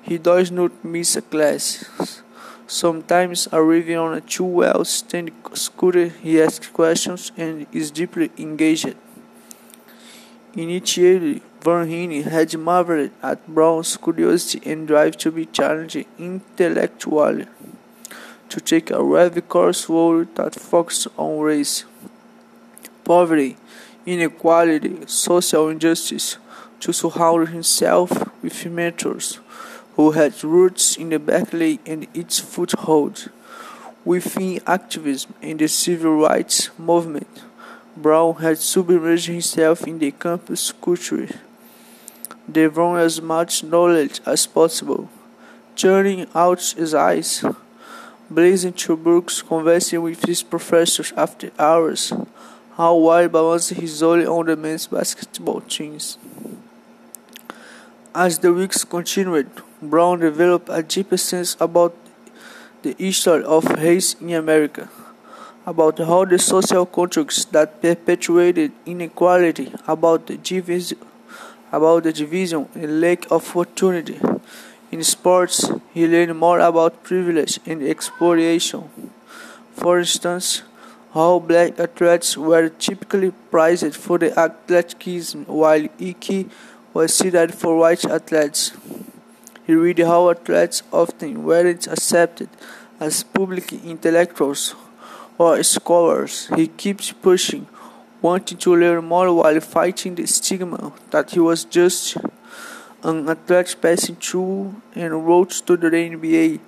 He 0.02 0.18
does 0.18 0.50
not 0.50 0.72
miss 0.84 1.16
a 1.16 1.22
class. 1.22 2.22
Sometimes 2.66 3.48
arriving 3.52 3.96
on 3.96 4.14
a 4.14 4.20
too 4.20 4.44
well 4.44 4.84
stand 4.84 5.30
scooter, 5.54 6.08
he 6.08 6.42
asks 6.42 6.66
questions 6.66 7.32
and 7.36 7.66
is 7.72 7.90
deeply 7.90 8.30
engaged. 8.36 8.96
Initially, 10.54 11.40
Verheyen 11.60 12.24
had 12.24 12.58
marveled 12.58 13.10
at 13.22 13.46
Brown's 13.46 13.96
curiosity 13.96 14.70
and 14.70 14.88
drive 14.88 15.16
to 15.18 15.30
be 15.30 15.46
challenged 15.46 16.04
intellectually. 16.18 17.46
To 18.48 18.60
take 18.60 18.90
a 18.90 19.02
radical 19.02 19.72
road 19.88 20.34
that 20.36 20.54
focused 20.54 21.08
on 21.16 21.40
race, 21.40 21.84
poverty, 23.04 23.56
inequality, 24.06 24.98
social 25.06 25.68
injustice, 25.68 26.38
to 26.80 26.92
surround 26.92 27.48
himself 27.48 28.10
with 28.42 28.66
mentors 28.66 29.40
who 29.96 30.12
had 30.12 30.44
roots 30.44 30.96
in 30.96 31.08
the 31.08 31.18
Berkeley 31.18 31.80
and 31.84 32.06
its 32.14 32.38
foothold. 32.38 33.30
Within 34.04 34.60
activism 34.66 35.34
and 35.42 35.58
the 35.58 35.68
civil 35.68 36.20
rights 36.20 36.70
movement. 36.78 37.42
Brown 37.96 38.36
had 38.36 38.58
submerged 38.58 39.26
himself 39.26 39.86
in 39.86 39.98
the 39.98 40.12
campus 40.12 40.72
culture, 40.72 41.28
devouring 42.50 43.04
as 43.04 43.20
much 43.20 43.64
knowledge 43.64 44.20
as 44.24 44.46
possible, 44.46 45.10
turning 45.74 46.26
out 46.32 46.62
his 46.62 46.94
eyes, 46.94 47.44
blazing 48.30 48.72
through 48.72 48.98
books, 48.98 49.42
conversing 49.42 50.02
with 50.02 50.24
his 50.24 50.42
professors 50.42 51.12
after 51.16 51.50
hours, 51.58 52.12
how 52.76 52.94
while 52.94 53.28
balancing 53.28 53.80
his 53.80 54.02
only 54.02 54.26
on 54.26 54.46
the 54.46 54.56
men's 54.56 54.86
basketball 54.86 55.60
teams. 55.62 56.18
As 58.14 58.38
the 58.38 58.52
weeks 58.52 58.84
continued, 58.84 59.50
Brown 59.80 60.20
developed 60.20 60.68
a 60.70 60.82
deeper 60.82 61.16
sense 61.16 61.56
about 61.60 61.94
the 62.82 62.94
history 62.98 63.44
of 63.44 63.64
race 63.64 64.14
in 64.14 64.32
America, 64.32 64.88
about 65.66 65.98
how 65.98 66.24
the 66.24 66.38
social 66.38 66.86
contracts 66.86 67.44
that 67.46 67.80
perpetuated 67.80 68.72
inequality, 68.86 69.72
about 69.86 70.26
the 70.26 70.36
division, 70.36 70.98
about 71.72 72.04
the 72.04 72.12
division 72.12 72.68
and 72.74 73.00
lack 73.00 73.30
of 73.30 73.56
opportunity. 73.56 74.18
In 74.90 75.04
sports, 75.04 75.70
he 75.92 76.06
learned 76.08 76.38
more 76.38 76.60
about 76.60 77.02
privilege 77.02 77.60
and 77.66 77.82
exploitation. 77.82 78.88
For 79.74 79.98
instance, 79.98 80.62
how 81.12 81.40
black 81.40 81.78
athletes 81.78 82.38
were 82.38 82.70
typically 82.70 83.32
prized 83.50 83.94
for 83.96 84.18
their 84.18 84.38
athleticism 84.38 85.42
while 85.42 85.88
Ike 86.00 86.46
was 86.94 87.14
seeded 87.14 87.54
for 87.54 87.76
white 87.76 88.04
athletes. 88.06 88.72
He 89.66 89.74
read 89.74 89.98
how 89.98 90.30
athletes 90.30 90.82
often 90.90 91.44
weren't 91.44 91.86
accepted 91.86 92.48
as 92.98 93.22
public 93.22 93.70
intellectuals 93.72 94.74
or 95.36 95.62
scholars. 95.62 96.48
He 96.56 96.66
keeps 96.66 97.12
pushing, 97.12 97.66
wanting 98.22 98.56
to 98.58 98.74
learn 98.74 99.04
more 99.04 99.30
while 99.34 99.60
fighting 99.60 100.14
the 100.14 100.26
stigma 100.26 100.92
that 101.10 101.32
he 101.32 101.40
was 101.40 101.64
just 101.64 102.16
an 103.02 103.28
athlete 103.28 103.76
passing 103.80 104.16
through 104.16 104.80
and 104.94 105.26
wrote 105.26 105.50
to 105.66 105.76
the 105.76 105.88
NBA 105.88 106.60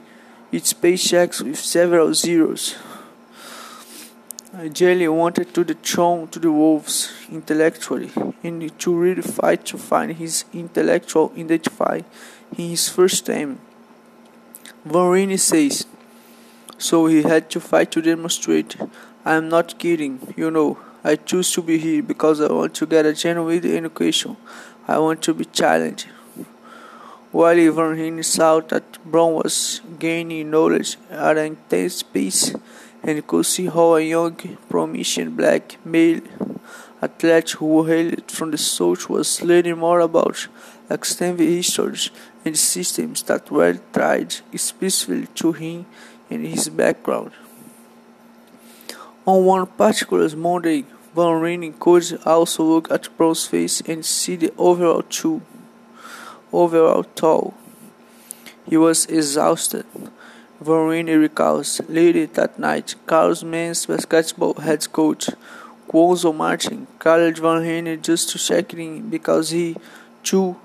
its 0.53 0.73
paychecks 0.73 1.41
with 1.43 1.59
several 1.59 2.13
zeros. 2.15 2.77
Jelly 4.73 5.07
wanted 5.07 5.55
to 5.55 5.63
dethrone 5.63 6.27
to 6.29 6.41
the 6.41 6.51
Wolves 6.51 7.13
intellectually 7.31 8.11
and 8.43 8.79
to 8.81 8.95
really 8.95 9.23
fight 9.23 9.65
to 9.67 9.79
find 9.79 10.13
his 10.17 10.45
intellectual 10.53 11.33
identity 11.37 12.05
in 12.59 12.71
his 12.71 12.89
first 12.89 13.27
time. 13.27 13.61
Van 14.85 15.39
says, 15.39 15.87
so 16.79 17.07
he 17.07 17.23
had 17.23 17.49
to 17.51 17.61
fight 17.61 17.93
to 17.93 18.03
demonstrate. 18.03 18.77
I 19.25 19.35
am 19.35 19.49
not 19.49 19.79
kidding, 19.79 20.35
you 20.37 20.51
know. 20.51 20.79
I 21.05 21.17
choose 21.17 21.53
to 21.53 21.63
be 21.63 21.79
here 21.79 22.03
because 22.03 22.41
I 22.41 22.53
want 22.53 22.75
to 22.75 22.87
get 22.87 23.07
a 23.07 23.13
genuine 23.13 23.65
education. 23.65 24.37
I 24.89 24.99
want 24.99 25.23
to 25.23 25.35
be 25.35 25.45
challenged. 25.45 26.09
While 27.33 27.73
Van 27.73 28.23
saw 28.25 28.61
that 28.61 28.99
Brown 29.05 29.35
was 29.35 29.81
gaining 30.01 30.51
knowledge 30.51 30.97
at 31.11 31.39
an 31.39 31.47
intense 31.47 32.03
pace, 32.03 32.55
and 33.05 33.27
could 33.27 33.47
see 33.47 33.67
how 33.67 33.95
a 33.95 34.01
young, 34.01 34.37
promising 34.69 35.31
black 35.37 35.77
male 35.85 36.23
athlete 37.01 37.51
who 37.51 37.85
hailed 37.85 38.31
from 38.31 38.51
the 38.51 38.59
South 38.59 39.09
was 39.09 39.43
learning 39.43 39.79
more 39.79 40.01
about 40.01 40.49
extensive 40.91 41.47
histories 41.47 42.11
and 42.45 42.59
systems 42.59 43.23
that 43.23 43.49
were 43.51 43.79
tried 43.93 44.33
specifically 44.57 45.29
to 45.35 45.53
him 45.53 45.87
and 46.31 46.45
his 46.45 46.69
background. 46.69 47.31
On 49.25 49.45
one 49.45 49.67
particular 49.67 50.29
Monday, 50.37 50.85
Van 51.15 51.41
Ryn 51.41 51.73
could 51.75 52.19
also 52.27 52.65
look 52.65 52.91
at 52.91 53.17
Brown's 53.17 53.47
face 53.47 53.81
and 53.83 54.05
see 54.05 54.37
the 54.37 54.53
overall 54.59 55.03
too, 55.03 55.43
overall 56.53 57.05
tall. 57.05 57.55
He 58.69 58.77
was 58.77 59.07
exhausted 59.07 59.87
Varini 60.63 61.19
recalls 61.19 61.81
later 61.89 62.27
that 62.27 62.59
night, 62.59 62.95
Carlos 63.07 63.43
men's 63.43 63.87
basketball 63.87 64.53
head 64.55 64.93
coach 64.93 65.31
Cuonzo 65.89 66.37
Martin 66.37 66.87
called 66.99 67.39
Van 67.39 68.03
just 68.03 68.29
to 68.29 68.39
check 68.39 68.75
in 68.75 69.09
because 69.09 69.51
he, 69.51 69.75
too, 70.23 70.57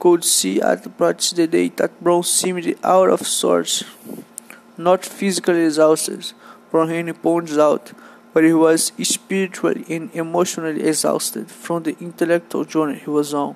could 0.00 0.24
see 0.24 0.60
at 0.60 0.96
practice 0.98 1.30
the 1.30 1.46
day 1.46 1.68
that 1.76 2.02
Brown 2.02 2.24
seemed 2.24 2.74
out 2.82 3.10
of 3.10 3.28
sorts. 3.28 3.84
Not 4.76 5.04
physically 5.04 5.64
exhausted, 5.66 6.32
Van 6.72 7.14
points 7.14 7.56
out, 7.56 7.92
but 8.34 8.42
he 8.42 8.52
was 8.52 8.92
spiritually 9.02 9.84
and 9.88 10.10
emotionally 10.14 10.82
exhausted 10.82 11.48
from 11.48 11.84
the 11.84 11.96
intellectual 12.00 12.64
journey 12.64 12.98
he 12.98 13.10
was 13.10 13.32
on. 13.32 13.54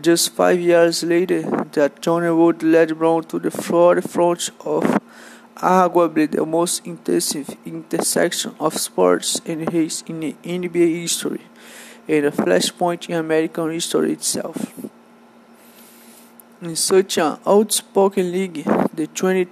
Just 0.00 0.32
five 0.34 0.60
years 0.60 1.02
later, 1.02 1.42
that 1.72 2.00
Johnny 2.00 2.30
Wood 2.30 2.62
led 2.62 2.98
Brown 2.98 3.24
to 3.24 3.38
the 3.40 3.50
forefront 3.50 4.50
of 4.60 5.00
arguably 5.56 6.30
the 6.30 6.46
most 6.46 6.86
intensive 6.86 7.56
intersection 7.64 8.54
of 8.60 8.76
sports 8.76 9.40
and 9.44 9.72
race 9.72 10.04
in 10.06 10.20
NBA 10.20 11.00
history, 11.02 11.40
and 12.06 12.26
a 12.26 12.30
flashpoint 12.30 13.08
in 13.08 13.16
American 13.16 13.72
history 13.72 14.12
itself. 14.12 14.72
In 16.62 16.76
such 16.76 17.18
an 17.18 17.38
outspoken 17.44 18.30
league, 18.30 18.64
the 18.94 19.08
20 19.08 19.48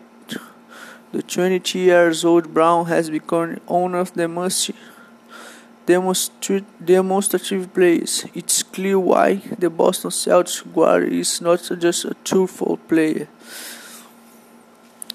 the 1.12 1.22
22 1.22 1.78
years 1.78 2.24
old 2.24 2.52
Brown 2.52 2.86
has 2.86 3.10
become 3.10 3.58
one 3.66 3.94
of 3.94 4.12
the 4.14 4.28
most 4.28 4.70
demonstrative 5.86 7.72
plays. 7.72 8.26
It's 8.34 8.62
clear 8.62 8.98
why 8.98 9.40
the 9.58 9.70
Boston 9.70 10.10
Celtics 10.10 10.62
guard 10.74 11.12
is 11.12 11.40
not 11.40 11.70
just 11.78 12.04
a 12.04 12.14
two-fold 12.24 12.88
player 12.88 13.28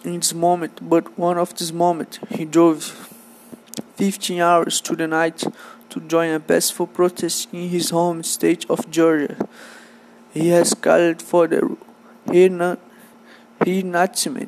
in 0.04 0.16
this 0.16 0.34
moment, 0.34 0.80
but 0.82 1.18
one 1.18 1.38
of 1.38 1.54
these 1.58 1.74
moments. 1.74 2.20
He 2.30 2.46
drove 2.46 3.10
15 3.98 4.42
hours 4.42 4.82
to 4.82 4.96
the 4.96 5.08
night 5.08 5.44
to 5.90 6.00
join 6.00 6.32
a 6.32 6.40
peaceful 6.40 6.88
protest 6.88 7.50
in 7.54 7.70
his 7.70 7.90
home 7.90 8.24
state 8.24 8.66
of 8.70 8.90
Georgia. 8.90 9.36
He 10.34 10.50
has 10.50 10.74
called 10.74 11.22
for 11.22 11.48
the 11.48 11.78
reenactment 12.28 12.80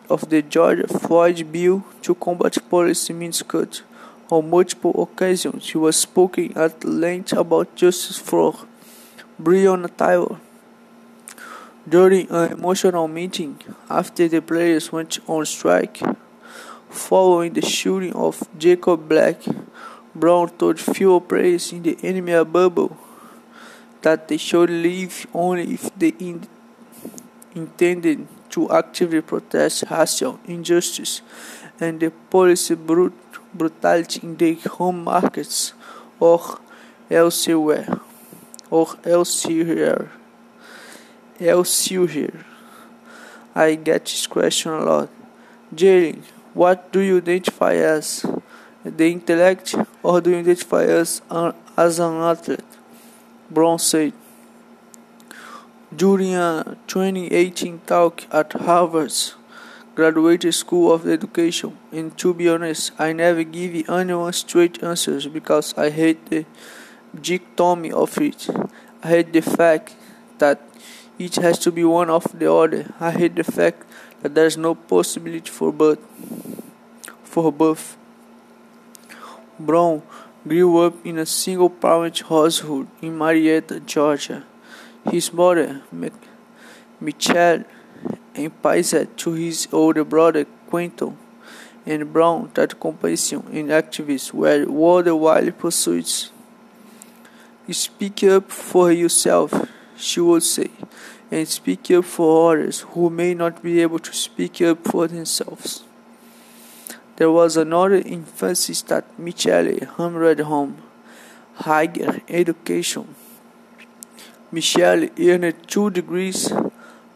of 0.09 0.29
the 0.29 0.41
George 0.41 0.87
Floyd 0.87 1.51
bill 1.51 1.83
to 2.01 2.15
combat 2.15 2.57
police 2.69 3.09
misconduct. 3.09 3.83
On 4.33 4.49
multiple 4.49 4.95
occasions, 5.03 5.69
he 5.69 5.77
was 5.77 5.95
speaking 5.95 6.57
at 6.57 6.83
length 6.83 7.33
about 7.33 7.75
justice 7.75 8.17
for 8.17 8.55
Breonna 9.39 9.95
Taylor. 9.95 10.39
During 11.87 12.31
an 12.31 12.53
emotional 12.53 13.07
meeting 13.07 13.61
after 13.91 14.27
the 14.27 14.41
players 14.41 14.91
went 14.91 15.19
on 15.27 15.45
strike, 15.45 16.01
following 16.89 17.53
the 17.53 17.61
shooting 17.61 18.13
of 18.13 18.41
Jacob 18.57 19.07
Blake, 19.07 19.45
Brown 20.15 20.49
told 20.57 20.79
fellow 20.79 21.19
players 21.19 21.71
in 21.71 21.83
the 21.83 21.95
NBA 21.97 22.51
bubble 22.51 22.97
that 24.01 24.27
they 24.29 24.37
should 24.37 24.71
leave 24.71 25.27
only 25.31 25.75
if 25.75 25.93
they 25.95 26.13
in- 26.17 26.47
intended 27.53 28.25
to 28.53 28.69
actively 28.69 29.21
protest 29.21 29.83
racial 29.89 30.39
injustice 30.45 31.21
and 31.79 31.99
the 31.99 32.11
police 32.29 32.69
brut- 32.69 33.13
brutality 33.53 34.19
in 34.21 34.35
their 34.37 34.55
home 34.77 35.03
markets 35.03 35.73
or 36.19 36.59
elsewhere. 37.09 37.99
Or 38.69 38.87
elsewhere. 39.03 40.11
Elsewhere. 41.39 42.45
I 43.55 43.75
get 43.75 44.05
this 44.05 44.27
question 44.27 44.71
a 44.71 44.83
lot. 44.83 45.09
Jaylen, 45.73 46.21
what 46.53 46.91
do 46.91 46.99
you 46.99 47.17
identify 47.17 47.73
as? 47.73 48.25
The 48.85 49.11
intellect 49.11 49.75
or 50.03 50.21
do 50.21 50.29
you 50.31 50.39
identify 50.39 50.83
as, 50.83 51.21
uh, 51.29 51.53
as 51.77 51.99
an 51.99 52.15
athlete? 52.15 52.59
Brown 53.49 53.79
said. 53.79 54.13
During 55.95 56.33
a 56.33 56.77
2018 56.87 57.81
talk 57.85 58.23
at 58.31 58.53
Harvard's 58.53 59.35
Graduate 59.95 60.51
School 60.53 60.91
of 60.91 61.05
Education, 61.05 61.77
and 61.91 62.17
to 62.17 62.33
be 62.33 62.47
honest, 62.49 62.93
I 62.97 63.11
never 63.11 63.43
give 63.43 63.89
anyone 63.89 64.33
straight 64.33 64.81
answers 64.81 65.27
because 65.27 65.77
I 65.77 65.89
hate 65.89 66.25
the 66.27 66.45
dichotomy 67.21 67.91
of 67.91 68.17
it. 68.17 68.47
I 69.03 69.07
hate 69.09 69.33
the 69.33 69.41
fact 69.41 69.95
that 70.39 70.61
each 71.19 71.35
has 71.35 71.59
to 71.59 71.71
be 71.71 71.83
one 71.83 72.09
of 72.09 72.23
the 72.39 72.51
other. 72.51 72.93
I 72.99 73.11
hate 73.11 73.35
the 73.35 73.43
fact 73.43 73.83
that 74.21 74.33
there's 74.33 74.57
no 74.57 74.75
possibility 74.75 75.51
for 75.51 75.71
both. 75.71 75.99
For 77.23 77.51
both. 77.51 77.97
Brown 79.59 80.01
grew 80.47 80.77
up 80.79 81.05
in 81.05 81.19
a 81.19 81.25
single-parent 81.25 82.19
household 82.21 82.87
in 83.01 83.17
Marietta, 83.17 83.81
Georgia. 83.81 84.43
His 85.11 85.33
mother, 85.33 85.81
Michelle, 86.99 87.63
emphasized 88.35 89.17
to 89.17 89.33
his 89.33 89.67
older 89.71 90.03
brother 90.03 90.45
Quentin 90.69 91.17
and 91.85 92.11
Brown 92.13 92.49
that 92.53 92.79
competition 92.79 93.43
and 93.51 93.71
activism 93.71 94.39
were 94.39 94.65
worthwhile 94.65 95.51
pursuits. 95.51 96.31
Speak 97.69 98.23
up 98.23 98.51
for 98.51 98.91
yourself, 98.91 99.53
she 99.95 100.19
would 100.19 100.43
say, 100.43 100.69
and 101.31 101.47
speak 101.47 101.91
up 101.91 102.05
for 102.05 102.53
others 102.53 102.81
who 102.91 103.09
may 103.09 103.33
not 103.33 103.61
be 103.61 103.81
able 103.81 103.99
to 103.99 104.13
speak 104.13 104.61
up 104.61 104.85
for 104.87 105.07
themselves. 105.07 105.83
There 107.17 107.31
was 107.31 107.55
another 107.55 108.01
emphasis 108.05 108.81
that 108.83 109.17
Michele 109.19 109.85
hammered 109.97 110.39
home 110.39 110.81
higher 111.55 112.21
education. 112.27 113.15
Michele 114.53 115.09
earned 115.19 115.67
two 115.67 115.89
degrees 115.89 116.53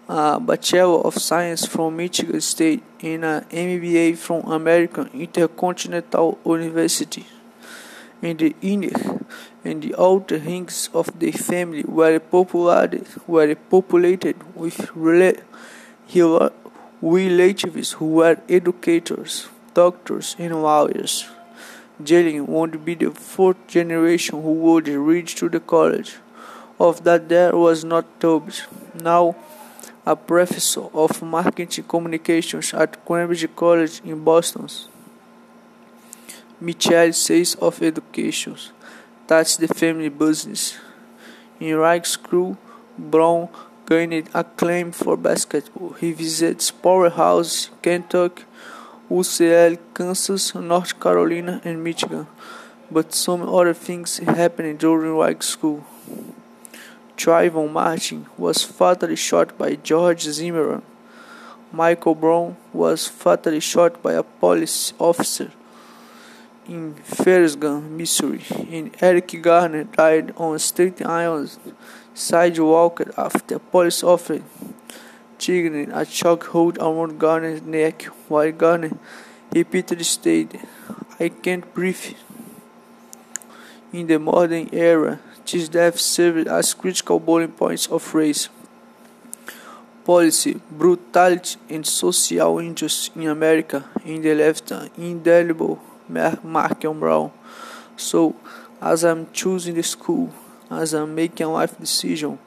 a 0.09 0.39
Bachelor 0.39 1.05
of 1.05 1.13
Science 1.13 1.67
from 1.67 1.97
Michigan 1.97 2.41
State 2.41 2.81
and 2.99 3.23
an 3.23 3.45
MBA 3.51 4.17
from 4.17 4.41
American 4.51 5.07
Intercontinental 5.13 6.39
University. 6.43 7.27
In 8.23 8.37
the 8.37 8.55
inner 8.63 9.19
and 9.63 9.83
the 9.83 9.93
outer 9.99 10.39
rings 10.39 10.89
of 10.95 11.19
the 11.19 11.31
family 11.31 11.83
were 11.83 12.17
populated, 12.17 13.05
were 13.27 13.53
populated 13.53 14.37
with 14.55 14.89
relatives 14.95 15.43
who 17.91 18.07
were 18.07 18.37
educators, 18.49 19.47
doctors, 19.75 20.35
and 20.39 20.63
lawyers. 20.63 21.27
Jaylen 22.01 22.47
would 22.47 22.83
be 22.83 22.95
the 22.95 23.11
fourth 23.11 23.67
generation 23.67 24.41
who 24.41 24.53
would 24.53 24.87
reach 24.87 25.35
to 25.35 25.49
the 25.49 25.59
college. 25.59 26.15
Of 26.79 27.03
that 27.03 27.27
there 27.29 27.55
was 27.55 27.83
not 27.83 28.05
doubt. 28.19 28.67
Now 28.93 29.35
a 30.05 30.15
professor 30.15 30.85
of 30.93 31.21
marketing 31.21 31.83
communications 31.83 32.73
at 32.73 33.03
Cambridge 33.05 33.47
College 33.55 34.01
in 34.05 34.23
Boston. 34.23 34.67
Michelle 36.61 37.13
says 37.13 37.55
of 37.55 37.81
education, 37.83 38.55
that's 39.27 39.57
the 39.57 39.67
family 39.67 40.09
business. 40.09 40.77
In 41.59 41.77
high 41.77 42.01
school, 42.01 42.57
Brown 42.97 43.49
gained 43.85 44.29
acclaim 44.33 44.91
for 44.91 45.17
basketball. 45.17 45.93
He 45.99 46.13
visits 46.13 46.71
Powerhouse, 46.71 47.69
Kentucky, 47.81 48.43
UCL, 49.09 49.77
Kansas, 49.93 50.55
North 50.55 50.99
Carolina, 50.99 51.61
and 51.63 51.83
Michigan. 51.83 52.27
But 52.89 53.13
some 53.13 53.41
other 53.41 53.73
things 53.73 54.17
happened 54.19 54.79
during 54.79 55.15
high 55.15 55.39
school. 55.39 55.85
Trayvon 57.17 57.71
Martin 57.71 58.27
was 58.37 58.63
fatally 58.63 59.15
shot 59.15 59.57
by 59.57 59.75
George 59.75 60.21
Zimmerman. 60.21 60.83
Michael 61.71 62.15
Brown 62.15 62.55
was 62.71 63.07
fatally 63.07 63.59
shot 63.59 64.01
by 64.03 64.13
a 64.13 64.23
police 64.23 64.93
officer 64.99 65.51
in 66.67 66.93
Ferguson, 66.95 67.97
Missouri, 67.97 68.43
and 68.71 68.95
Eric 69.01 69.41
Garner 69.41 69.85
died 69.85 70.33
on 70.37 70.59
Staten 70.59 71.07
Island 71.07 71.57
sidewalk 72.13 73.01
after 73.17 73.55
a 73.55 73.59
police 73.59 74.03
officer 74.03 74.43
triggered 75.39 75.89
a 75.89 76.05
chokehold 76.05 76.77
around 76.77 77.19
Garner's 77.19 77.61
neck 77.61 78.03
while 78.27 78.51
Garner 78.51 78.91
repeatedly 79.53 80.03
stated, 80.03 80.61
I 81.19 81.29
can't 81.29 81.73
breathe. 81.73 82.15
In 83.97 84.05
the 84.05 84.19
modern 84.19 84.69
era, 84.73 85.19
these 85.43 85.69
deaths 85.69 86.03
served 86.03 86.47
as 86.47 86.75
critical 86.75 87.19
boiling 87.19 87.51
points 87.51 87.87
of 87.87 88.13
race, 88.13 88.47
policy, 90.05 90.61
brutality, 90.69 91.57
and 91.67 91.83
social 91.83 92.59
injustice 92.59 93.09
in 93.15 93.27
America, 93.27 93.85
in 94.05 94.21
the 94.21 94.35
left 94.35 94.71
indelible 94.99 95.81
mark 96.43 96.85
on 96.85 96.99
Brown. 96.99 97.31
So, 97.95 98.35
as 98.79 99.03
I'm 99.03 99.31
choosing 99.33 99.73
the 99.73 99.81
school, 99.81 100.31
as 100.69 100.93
I'm 100.93 101.15
making 101.15 101.47
life 101.47 101.75
decision, 101.79 102.37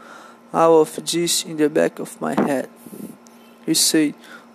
all 0.52 0.82
of 0.82 0.94
this 1.04 1.44
in 1.44 1.56
the 1.56 1.68
back 1.68 1.98
of 1.98 2.20
my 2.20 2.34
head. 2.34 2.68
He 3.66 3.74
said 3.74 4.14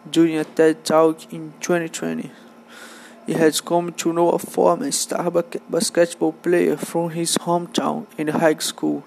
during 0.09 0.37
a 0.37 0.45
TED 0.45 0.85
Talk 0.85 1.33
in 1.33 1.51
2020. 1.59 2.31
He 3.25 3.33
has 3.33 3.59
come 3.59 3.91
to 3.93 4.13
know 4.13 4.29
a 4.29 4.37
former 4.37 4.91
star 4.91 5.31
basketball 5.31 6.33
player 6.33 6.77
from 6.77 7.09
his 7.09 7.39
hometown 7.39 8.05
in 8.19 8.27
high 8.27 8.57
school, 8.59 9.03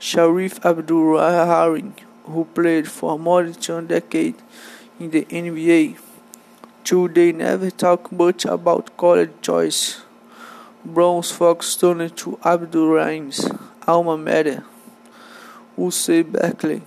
Shareef 0.00 0.64
Abdur-Rahim, 0.64 1.94
who 2.24 2.46
played 2.46 2.88
for 2.88 3.18
more 3.18 3.44
than 3.44 3.84
a 3.84 3.88
decade 3.88 4.36
in 4.98 5.10
the 5.10 5.26
NBA. 5.26 5.98
They 7.14 7.32
never 7.32 7.70
talk 7.70 8.10
much 8.10 8.46
about 8.46 8.96
college 8.96 9.32
choice, 9.42 10.00
Brown's 10.84 11.30
focus 11.30 11.76
turned 11.76 12.16
to 12.16 12.38
Abdur-Rahim's 12.44 13.50
alma 13.86 14.16
mater, 14.16 14.64
UC 15.78 16.32
Berkeley, 16.32 16.82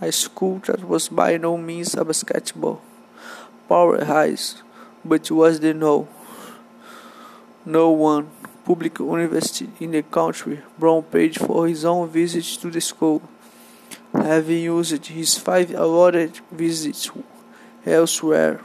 a 0.00 0.10
school 0.10 0.60
that 0.66 0.82
was 0.88 1.08
by 1.10 1.36
no 1.36 1.58
means 1.58 1.94
a 1.94 2.04
basketball 2.04 2.80
powerhouse 3.68 4.62
but 5.08 5.30
was 5.30 5.60
the 5.60 5.72
no 5.72 6.08
no 7.64 7.90
one 7.90 8.30
public 8.64 8.98
university 8.98 9.68
in 9.80 9.92
the 9.92 10.02
country. 10.02 10.60
Brown 10.78 11.02
paid 11.02 11.36
for 11.36 11.66
his 11.68 11.84
own 11.84 12.08
visit 12.08 12.44
to 12.60 12.70
the 12.70 12.80
school, 12.80 13.22
having 14.12 14.62
used 14.62 15.06
his 15.06 15.38
five 15.38 15.74
awarded 15.74 16.38
visits 16.50 17.10
elsewhere. 17.84 18.60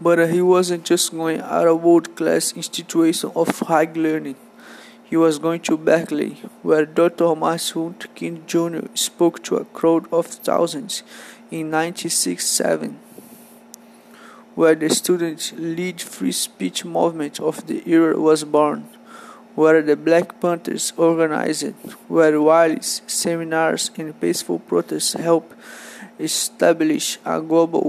But 0.00 0.30
he 0.30 0.42
wasn't 0.42 0.84
just 0.84 1.12
going 1.12 1.40
at 1.40 1.66
a 1.66 1.74
world 1.74 2.14
class 2.16 2.52
institution 2.52 3.30
of 3.34 3.58
high 3.60 3.90
learning. 3.94 4.36
He 5.04 5.16
was 5.16 5.38
going 5.38 5.60
to 5.62 5.76
Berkeley, 5.76 6.34
where 6.62 6.84
Dr. 6.84 7.34
Martin 7.34 7.94
King 8.14 8.42
Jr. 8.46 8.86
spoke 8.94 9.42
to 9.44 9.56
a 9.56 9.64
crowd 9.64 10.12
of 10.12 10.26
thousands 10.26 11.02
in 11.50 11.70
1967 11.70 12.98
where 14.56 14.74
the 14.74 14.88
student 14.88 15.52
led 15.58 16.00
free 16.00 16.32
speech 16.32 16.82
movement 16.84 17.38
of 17.38 17.66
the 17.66 17.82
era 17.86 18.18
was 18.18 18.42
born, 18.42 18.88
where 19.54 19.82
the 19.82 19.94
Black 19.94 20.40
Panthers 20.40 20.94
organized, 20.96 21.74
where 22.08 22.40
rallies, 22.40 23.02
seminars, 23.06 23.90
and 23.98 24.18
peaceful 24.18 24.58
protests 24.58 25.12
helped 25.12 25.52
establish 26.18 27.18
a 27.26 27.38
global 27.40 27.82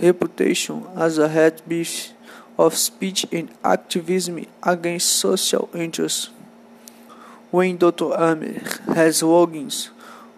reputation 0.00 0.86
as 0.96 1.18
a 1.18 1.28
heartbeat 1.28 2.14
of 2.56 2.76
speech 2.76 3.26
and 3.32 3.50
activism 3.64 4.46
against 4.62 5.10
social 5.10 5.68
injustice. 5.74 6.30
When 7.50 7.78
Dr. 7.78 8.14
Amer 8.14 8.62
has 8.94 9.22
Loggins, 9.22 9.90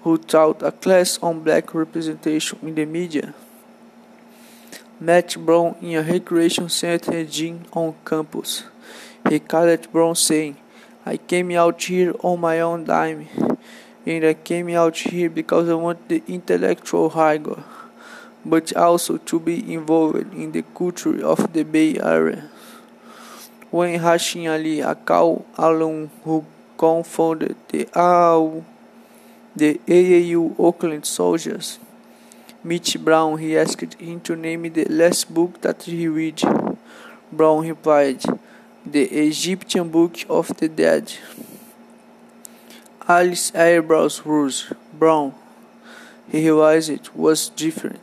who 0.03 0.17
taught 0.17 0.63
a 0.63 0.73
class 0.73 1.19
on 1.23 1.45
black 1.45 1.75
representation 1.75 2.59
in 2.63 2.75
the 2.75 2.87
media, 2.87 3.35
met 5.03 5.35
Brown 5.37 5.75
in 5.83 5.97
a 5.97 6.03
recreation 6.03 6.69
center 6.69 7.25
gym 7.25 7.65
on 7.73 7.95
campus. 8.05 8.63
He 9.29 9.41
called 9.41 9.91
Brown 9.91 10.15
saying, 10.15 10.57
I 11.05 11.17
came 11.17 11.51
out 11.51 11.83
here 11.83 12.15
on 12.23 12.41
my 12.41 12.61
own 12.61 12.85
dime, 12.85 13.27
and 14.07 14.25
I 14.25 14.35
came 14.35 14.69
out 14.71 14.97
here 14.97 15.29
because 15.29 15.69
I 15.69 15.75
want 15.75 16.09
the 16.09 16.23
intellectual 16.29 17.11
rigor, 17.11 17.65
but 18.45 18.77
also 18.77 19.17
to 19.19 19.41
be 19.41 19.75
involved 19.75 20.33
in 20.35 20.53
the 20.53 20.63
culture 20.63 21.25
of 21.27 21.53
the 21.53 21.65
Bay 21.65 21.99
Area. 21.99 22.49
When 23.73 24.01
Rashid 24.01 24.47
Ali, 24.47 24.81
a 24.81 24.95
Cal 24.95 25.45
alum 25.59 26.11
who 26.23 26.45
co-founded 26.77 27.57
the 27.71 27.87
AAU, 27.87 28.65
the 29.57 29.81
AAU 29.87 30.55
Oakland 30.59 31.07
Soldiers, 31.07 31.79
Mitch 32.65 32.97
Brown, 33.05 33.39
he 33.39 33.59
asked 33.59 33.95
him 33.95 34.21
to 34.21 34.37
name 34.37 34.73
the 34.73 34.85
last 34.85 35.35
book 35.35 35.61
that 35.63 35.83
he 35.83 36.07
read. 36.07 36.41
Brown 37.33 37.67
replied, 37.67 38.23
The 38.87 39.03
Egyptian 39.03 39.89
Book 39.89 40.19
of 40.29 40.57
the 40.59 40.69
Dead. 40.69 41.13
Alice 43.09 43.53
eyebrows 43.53 44.25
rose. 44.25 44.73
Brown, 44.97 45.35
he 46.31 46.45
realized 46.45 46.89
it 46.89 47.17
was 47.17 47.49
different. 47.49 48.01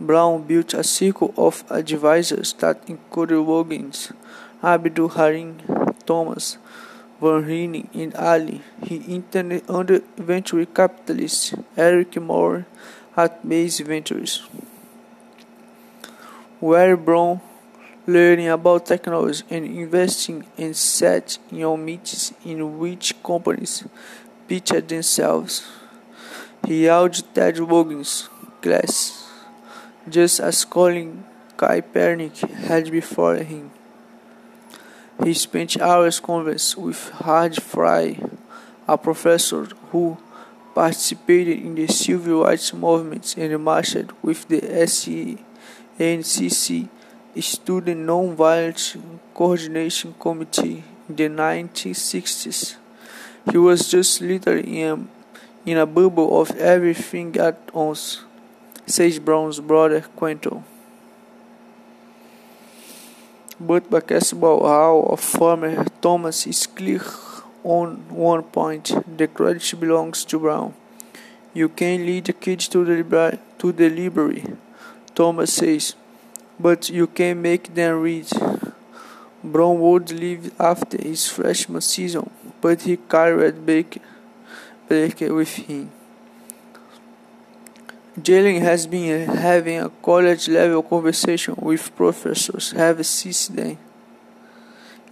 Brown 0.00 0.44
built 0.44 0.72
a 0.72 0.82
circle 0.82 1.34
of 1.36 1.62
advisors 1.68 2.54
that 2.54 2.80
included 2.88 3.36
Loggins, 3.36 4.12
Abdur-Rahim, 4.62 5.58
Thomas, 6.06 6.56
Van 7.20 7.44
Rheenen, 7.44 7.88
and 7.92 8.14
Ali. 8.14 8.62
He 8.82 8.96
interned 8.96 9.62
under 9.68 10.00
venture 10.16 10.64
capitalist 10.64 11.54
Eric 11.76 12.16
Moore 12.16 12.64
at 13.18 13.44
Maze 13.44 13.80
Ventures, 13.80 14.46
where 16.60 16.96
Brown 16.96 17.40
learning 18.06 18.48
about 18.48 18.86
technology 18.86 19.42
and 19.50 19.64
investing 19.66 20.46
and 20.56 20.76
sat 20.76 21.36
in 21.50 21.64
on 21.64 21.84
meetings 21.84 22.32
in 22.44 22.78
which 22.78 23.20
companies 23.24 23.84
pitched 24.46 24.86
themselves. 24.86 25.66
He 26.64 26.84
held 26.84 27.20
Ted 27.34 27.58
Wogan's 27.58 28.28
class, 28.62 29.28
just 30.08 30.38
as 30.38 30.64
Colin 30.64 31.24
Kaepernick 31.56 32.38
had 32.68 32.88
before 32.88 33.38
him. 33.38 33.72
He 35.24 35.34
spent 35.34 35.80
hours 35.80 36.20
conversing 36.20 36.84
with 36.84 37.10
Hard 37.10 37.60
Fry, 37.60 38.16
a 38.86 38.96
professor 38.96 39.64
who 39.90 40.16
participated 40.78 41.58
in 41.58 41.74
the 41.74 41.88
civil 41.88 42.44
rights 42.44 42.72
movement 42.72 43.36
and 43.36 43.58
marched 43.64 44.06
with 44.22 44.46
the 44.46 44.60
SNCC 45.98 46.88
Student 47.40 48.06
Nonviolent 48.06 49.18
Coordination 49.34 50.14
Committee 50.20 50.84
in 51.08 51.16
the 51.16 51.28
1960s. 51.28 52.76
He 53.50 53.58
was 53.58 53.90
just 53.90 54.20
literally 54.20 54.82
in 54.82 54.86
a, 55.66 55.70
in 55.70 55.78
a 55.78 55.86
bubble 55.86 56.40
of 56.40 56.52
everything 56.56 57.36
at 57.38 57.58
once, 57.74 58.22
says 58.86 59.18
Brown's 59.18 59.58
brother 59.58 60.02
Quentin. 60.14 60.62
But 63.58 63.90
basketball 63.90 64.60
Hall 64.60 65.06
of 65.10 65.18
former 65.18 65.84
Thomas 66.00 66.46
is 66.46 66.68
clear 66.68 67.02
on 67.68 68.08
one 68.08 68.42
point. 68.42 68.92
The 69.18 69.28
credit 69.28 69.74
belongs 69.78 70.24
to 70.26 70.38
Brown. 70.38 70.74
You 71.52 71.68
can 71.68 72.06
lead 72.06 72.24
the 72.26 72.32
kids 72.32 72.68
to 72.68 72.84
the, 72.84 73.38
to 73.58 73.72
the 73.72 73.90
library, 73.90 74.44
Thomas 75.14 75.52
says, 75.52 75.94
but 76.58 76.88
you 76.88 77.06
can 77.06 77.42
make 77.42 77.74
them 77.74 78.00
read. 78.00 78.28
Brown 79.42 79.78
would 79.80 80.10
leave 80.10 80.52
after 80.60 81.00
his 81.00 81.28
freshman 81.28 81.80
season, 81.80 82.30
but 82.60 82.82
he 82.82 82.96
carried 82.96 83.64
Baker, 83.64 84.00
Baker 84.88 85.34
with 85.34 85.54
him. 85.54 85.90
Jaylen 88.18 88.60
has 88.62 88.86
been 88.86 89.28
having 89.28 89.78
a 89.78 89.88
college 89.88 90.48
level 90.48 90.82
conversation 90.82 91.54
with 91.58 91.94
professors 91.94 92.74
ever 92.74 93.04
since 93.04 93.46
then. 93.48 93.78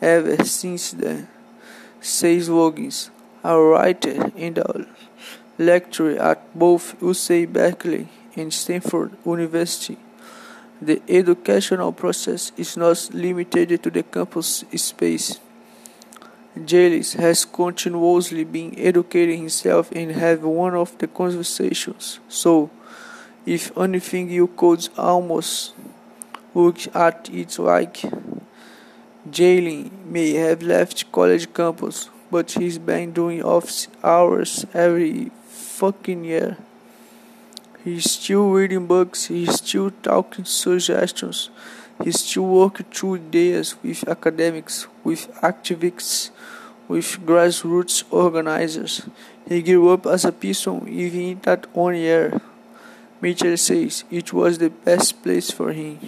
Ever 0.00 0.44
since 0.44 0.90
then, 0.90 1.28
says 2.06 2.48
Logins, 2.48 3.10
a 3.42 3.58
writer 3.58 4.30
and 4.36 4.58
a 4.58 4.86
lecturer 5.58 6.16
at 6.18 6.58
both 6.58 6.98
UC 7.00 7.52
Berkeley 7.52 8.08
and 8.36 8.52
Stanford 8.52 9.16
University. 9.24 9.98
The 10.80 11.02
educational 11.08 11.92
process 11.92 12.52
is 12.56 12.76
not 12.76 13.10
limited 13.12 13.82
to 13.82 13.90
the 13.90 14.02
campus 14.02 14.64
space. 14.76 15.40
Jalis 16.56 17.16
has 17.16 17.44
continuously 17.44 18.44
been 18.44 18.78
educating 18.78 19.40
himself 19.40 19.90
and 19.92 20.12
have 20.12 20.42
one 20.42 20.74
of 20.74 20.96
the 20.98 21.06
conversations. 21.06 22.20
So, 22.28 22.70
if 23.44 23.76
anything, 23.76 24.30
you 24.30 24.46
could 24.48 24.88
almost 24.96 25.74
look 26.54 26.78
at 26.94 27.28
it 27.30 27.58
like 27.58 28.02
Jaylen 29.30 29.90
may 30.04 30.34
have 30.34 30.62
left 30.62 31.10
college 31.10 31.52
campus, 31.52 32.10
but 32.30 32.52
he's 32.52 32.78
been 32.78 33.12
doing 33.12 33.42
office 33.42 33.88
hours 34.04 34.64
every 34.72 35.32
fucking 35.48 36.24
year. 36.24 36.58
He's 37.82 38.10
still 38.12 38.50
reading 38.50 38.86
books, 38.86 39.26
he's 39.26 39.54
still 39.54 39.90
talking 40.02 40.44
suggestions, 40.44 41.50
he's 42.04 42.20
still 42.20 42.46
working 42.46 42.86
through 42.86 43.16
ideas 43.16 43.74
with 43.82 44.08
academics, 44.08 44.86
with 45.02 45.32
activists, 45.42 46.30
with 46.86 47.18
grassroots 47.26 48.04
organizers. 48.12 49.02
He 49.48 49.60
grew 49.60 49.88
up 49.90 50.06
as 50.06 50.24
a 50.24 50.30
person 50.30 50.86
even 50.88 51.20
in 51.20 51.40
that 51.40 51.74
one 51.74 51.96
year. 51.96 52.40
Mitchell 53.20 53.56
says 53.56 54.04
it 54.08 54.32
was 54.32 54.58
the 54.58 54.70
best 54.70 55.20
place 55.24 55.50
for 55.50 55.72
him. 55.72 55.98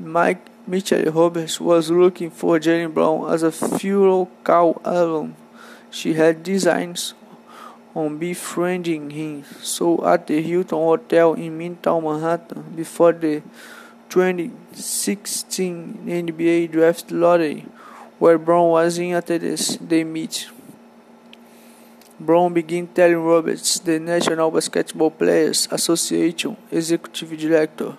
Mike 0.00 0.50
Michele 0.66 1.12
Roberts 1.12 1.60
was 1.60 1.90
looking 1.90 2.30
for 2.30 2.58
Jaylen 2.58 2.94
Brown 2.94 3.30
as 3.30 3.42
a 3.42 3.52
funeral 3.52 4.30
Cal 4.44 4.80
alum. 4.82 5.36
She 5.90 6.14
had 6.14 6.42
designs 6.42 7.12
on 7.94 8.16
befriending 8.16 9.10
him, 9.10 9.44
so 9.60 10.02
at 10.06 10.26
the 10.26 10.40
Hilton 10.40 10.78
Hotel 10.78 11.34
in 11.34 11.58
Midtown 11.58 12.02
Manhattan 12.02 12.62
before 12.74 13.12
the 13.12 13.42
2016 14.08 16.06
NBA 16.06 16.72
Draft 16.72 17.10
Lottery, 17.10 17.66
where 18.18 18.38
Brown 18.38 18.70
was 18.70 18.96
in 18.96 19.14
attendance, 19.14 19.76
they 19.76 20.02
meet. 20.02 20.48
Brown 22.18 22.54
began 22.54 22.86
telling 22.86 23.18
Roberts, 23.18 23.80
the 23.80 24.00
National 24.00 24.50
Basketball 24.50 25.10
Players 25.10 25.68
Association 25.70 26.56
executive 26.70 27.38
director. 27.38 27.98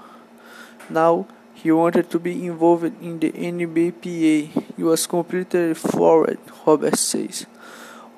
Now 0.89 1.28
he 1.65 1.71
wanted 1.71 2.12
to 2.12 2.19
be 2.19 2.45
involved 2.45 3.01
in 3.01 3.17
the 3.17 3.32
NBPA. 3.32 4.75
He 4.78 4.84
was 4.84 5.08
completely 5.08 5.73
forward, 5.73 6.38
Roberts 6.63 6.99
says. 6.99 7.47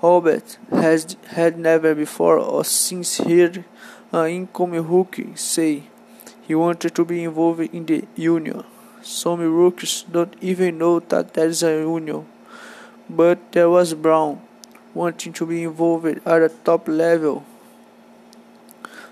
Robert 0.01 0.57
has 0.69 1.15
had 1.27 1.57
never 1.57 1.95
before 1.95 2.39
or 2.39 2.65
since 2.65 3.19
heard 3.19 3.63
uh, 4.13 4.23
an 4.23 4.31
incoming 4.31 4.85
rookie 4.85 5.33
say 5.35 5.83
he 6.45 6.55
wanted 6.55 6.93
to 6.95 7.05
be 7.05 7.23
involved 7.23 7.61
in 7.61 7.85
the 7.85 8.03
union. 8.17 8.65
Some 9.01 9.39
rookies 9.39 10.03
don't 10.11 10.35
even 10.41 10.77
know 10.77 10.99
that 10.99 11.33
there 11.33 11.47
is 11.47 11.63
a 11.63 11.71
union. 11.71 12.27
But 13.09 13.53
there 13.53 13.69
was 13.69 13.93
Brown 13.93 14.41
wanting 14.93 15.31
to 15.31 15.45
be 15.45 15.63
involved 15.63 16.19
at 16.25 16.41
a 16.41 16.49
top 16.49 16.89
level. 16.89 17.45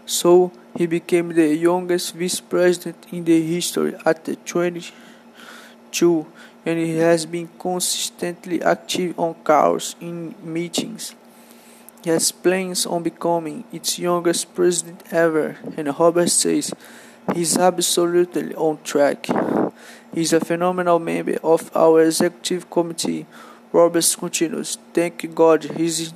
So 0.05 0.51
he 0.75 0.85
became 0.85 1.29
the 1.33 1.55
youngest 1.55 2.15
vice 2.15 2.39
president 2.39 3.05
in 3.11 3.23
the 3.25 3.41
history 3.41 3.95
at 4.05 4.25
the 4.25 4.35
22 4.35 6.25
and 6.65 6.79
he 6.79 6.97
has 6.97 7.25
been 7.25 7.49
consistently 7.59 8.61
active 8.61 9.17
on 9.19 9.35
calls 9.43 9.95
in 10.01 10.35
meetings. 10.43 11.15
He 12.03 12.09
has 12.09 12.31
plans 12.31 12.85
on 12.85 13.03
becoming 13.03 13.63
its 13.71 13.97
youngest 13.97 14.53
president 14.53 15.01
ever, 15.11 15.57
and 15.77 15.87
Robert 15.99 16.29
says 16.29 16.73
he's 17.33 17.57
absolutely 17.57 18.53
on 18.55 18.79
track. 18.83 19.27
He's 20.13 20.33
a 20.33 20.39
phenomenal 20.39 20.99
member 20.99 21.37
of 21.43 21.75
our 21.75 22.03
executive 22.03 22.69
committee 22.69 23.25
Roberts 23.75 24.15
continues, 24.15 24.77
Thank 24.93 25.35
God 25.35 25.65
he's 25.65 26.13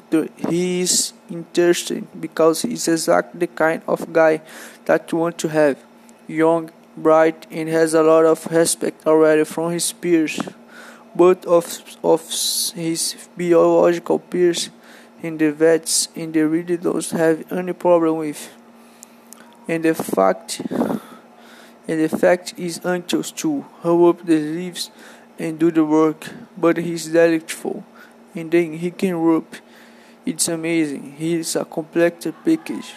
he 0.47 0.80
is 0.80 1.12
interesting 1.30 2.07
because 2.18 2.62
he's 2.62 2.88
exactly 2.88 3.41
the 3.41 3.47
kind 3.47 3.82
of 3.86 4.14
guy 4.14 4.41
that 4.86 5.12
you 5.12 5.18
want 5.18 5.38
to 5.39 5.49
have. 5.49 5.78
Young, 6.26 6.72
bright, 6.95 7.47
and 7.51 7.68
has 7.68 7.93
a 7.93 8.01
lot 8.01 8.24
of 8.24 8.47
respect 8.49 9.05
already 9.05 9.43
from 9.43 9.74
his 9.74 9.91
peers. 9.91 10.39
Both 11.14 11.45
of, 11.45 11.66
of 12.01 12.22
his 12.76 13.28
biological 13.36 14.20
peers 14.20 14.70
and 15.22 15.38
the 15.38 15.51
vets 15.51 16.07
and 16.16 16.34
they 16.34 16.43
really 16.43 16.78
don't 16.78 17.10
have 17.12 17.51
any 17.51 17.74
problem 17.74 18.20
with. 18.20 18.41
And 19.68 19.84
the 19.84 19.95
fact 19.95 20.62
and 21.89 21.99
the 21.99 22.07
fact 22.07 22.53
is 22.55 22.80
Anchos 22.86 23.36
too. 23.36 23.66
Hope 23.82 24.26
the 24.26 24.39
leaves 24.39 24.91
and 25.39 25.57
do 25.57 25.71
the 25.71 25.85
work, 25.85 26.29
but 26.57 26.77
he's 26.77 27.07
delightful, 27.07 27.83
and 28.35 28.51
then 28.51 28.73
he 28.73 28.91
can 28.91 29.15
rope. 29.15 29.55
It's 30.25 30.47
amazing. 30.47 31.15
He's 31.17 31.55
a 31.55 31.65
complete 31.65 32.27
package. 32.45 32.93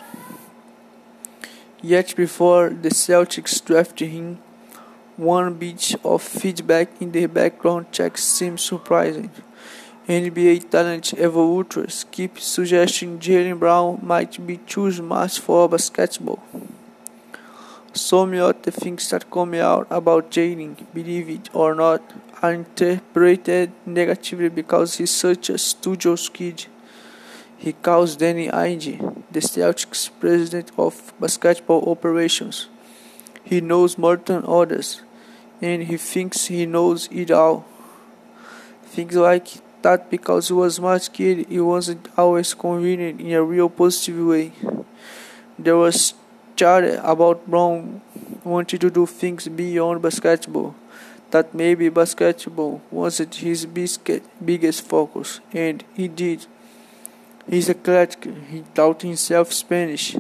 Yet 1.81 2.15
before 2.17 2.71
the 2.71 2.91
Celtics 2.91 3.65
drafted 3.65 4.11
him, 4.11 4.39
one 5.17 5.55
bit 5.55 5.95
of 6.05 6.23
feedback 6.23 6.89
in 7.01 7.13
the 7.13 7.27
background 7.27 7.93
check 7.93 8.19
seems 8.19 8.63
surprising. 8.63 9.31
NBA 10.09 10.69
talent 10.69 11.15
evaluators 11.17 12.05
keep 12.11 12.39
suggesting 12.39 13.21
Jaylen 13.21 13.59
Brown 13.59 14.01
might 14.03 14.45
be 14.45 14.57
too 14.57 14.91
smart 14.91 15.33
for 15.33 15.69
basketball. 15.69 16.43
Some 17.95 18.33
of 18.35 18.63
the 18.63 18.71
things 18.71 19.11
that 19.11 19.31
come 19.31 19.53
out 19.53 19.87
about 19.91 20.31
Jaylen, 20.31 20.77
believe 20.95 21.29
it 21.29 21.51
or 21.53 21.75
not, 21.75 22.01
are 22.41 22.55
interpreted 22.55 23.71
negatively 23.85 24.49
because 24.49 24.97
he's 24.97 25.11
such 25.11 25.51
a 25.51 25.59
studious 25.59 26.31
kid. 26.31 26.67
He 27.59 27.75
calls 27.75 28.17
Danny 28.17 28.49
Ainge, 28.49 28.99
the 29.31 29.41
Celtics 29.41 30.09
president 30.19 30.73
of 30.79 31.13
basketball 31.21 31.85
operations. 31.87 32.69
He 33.45 33.61
knows 33.61 33.99
more 33.99 34.17
than 34.17 34.43
others, 34.47 35.03
and 35.61 35.83
he 35.83 35.99
thinks 35.99 36.47
he 36.47 36.65
knows 36.65 37.11
it 37.13 37.31
all. 37.31 37.67
Things 38.87 39.17
like 39.17 39.49
that 39.83 40.11
because 40.11 40.49
he 40.49 40.55
was 40.55 40.77
smart 40.77 41.11
kid, 41.13 41.47
he 41.47 41.61
wasn't 41.61 42.09
always 42.17 42.55
convenient 42.55 43.21
in 43.21 43.33
a 43.33 43.43
real 43.43 43.69
positive 43.69 44.27
way. 44.27 44.53
there 45.59 45.77
was 45.77 46.15
chatter 46.57 47.01
about 47.03 47.47
Brown 47.47 48.01
wanted 48.45 48.81
to 48.81 48.91
do 48.91 49.07
things 49.07 49.49
beyond 49.49 50.03
basketball. 50.03 50.75
That 51.31 51.55
maybe 51.55 51.89
basketball 51.89 52.83
wasn't 52.91 53.37
his 53.37 53.65
biggest 53.67 54.87
focus, 54.87 55.41
and 55.53 55.83
he 55.95 56.09
did. 56.09 56.47
He's 57.49 57.69
eclectic, 57.69 58.33
he 58.51 58.65
taught 58.75 59.03
himself 59.03 59.53
Spanish, 59.53 60.17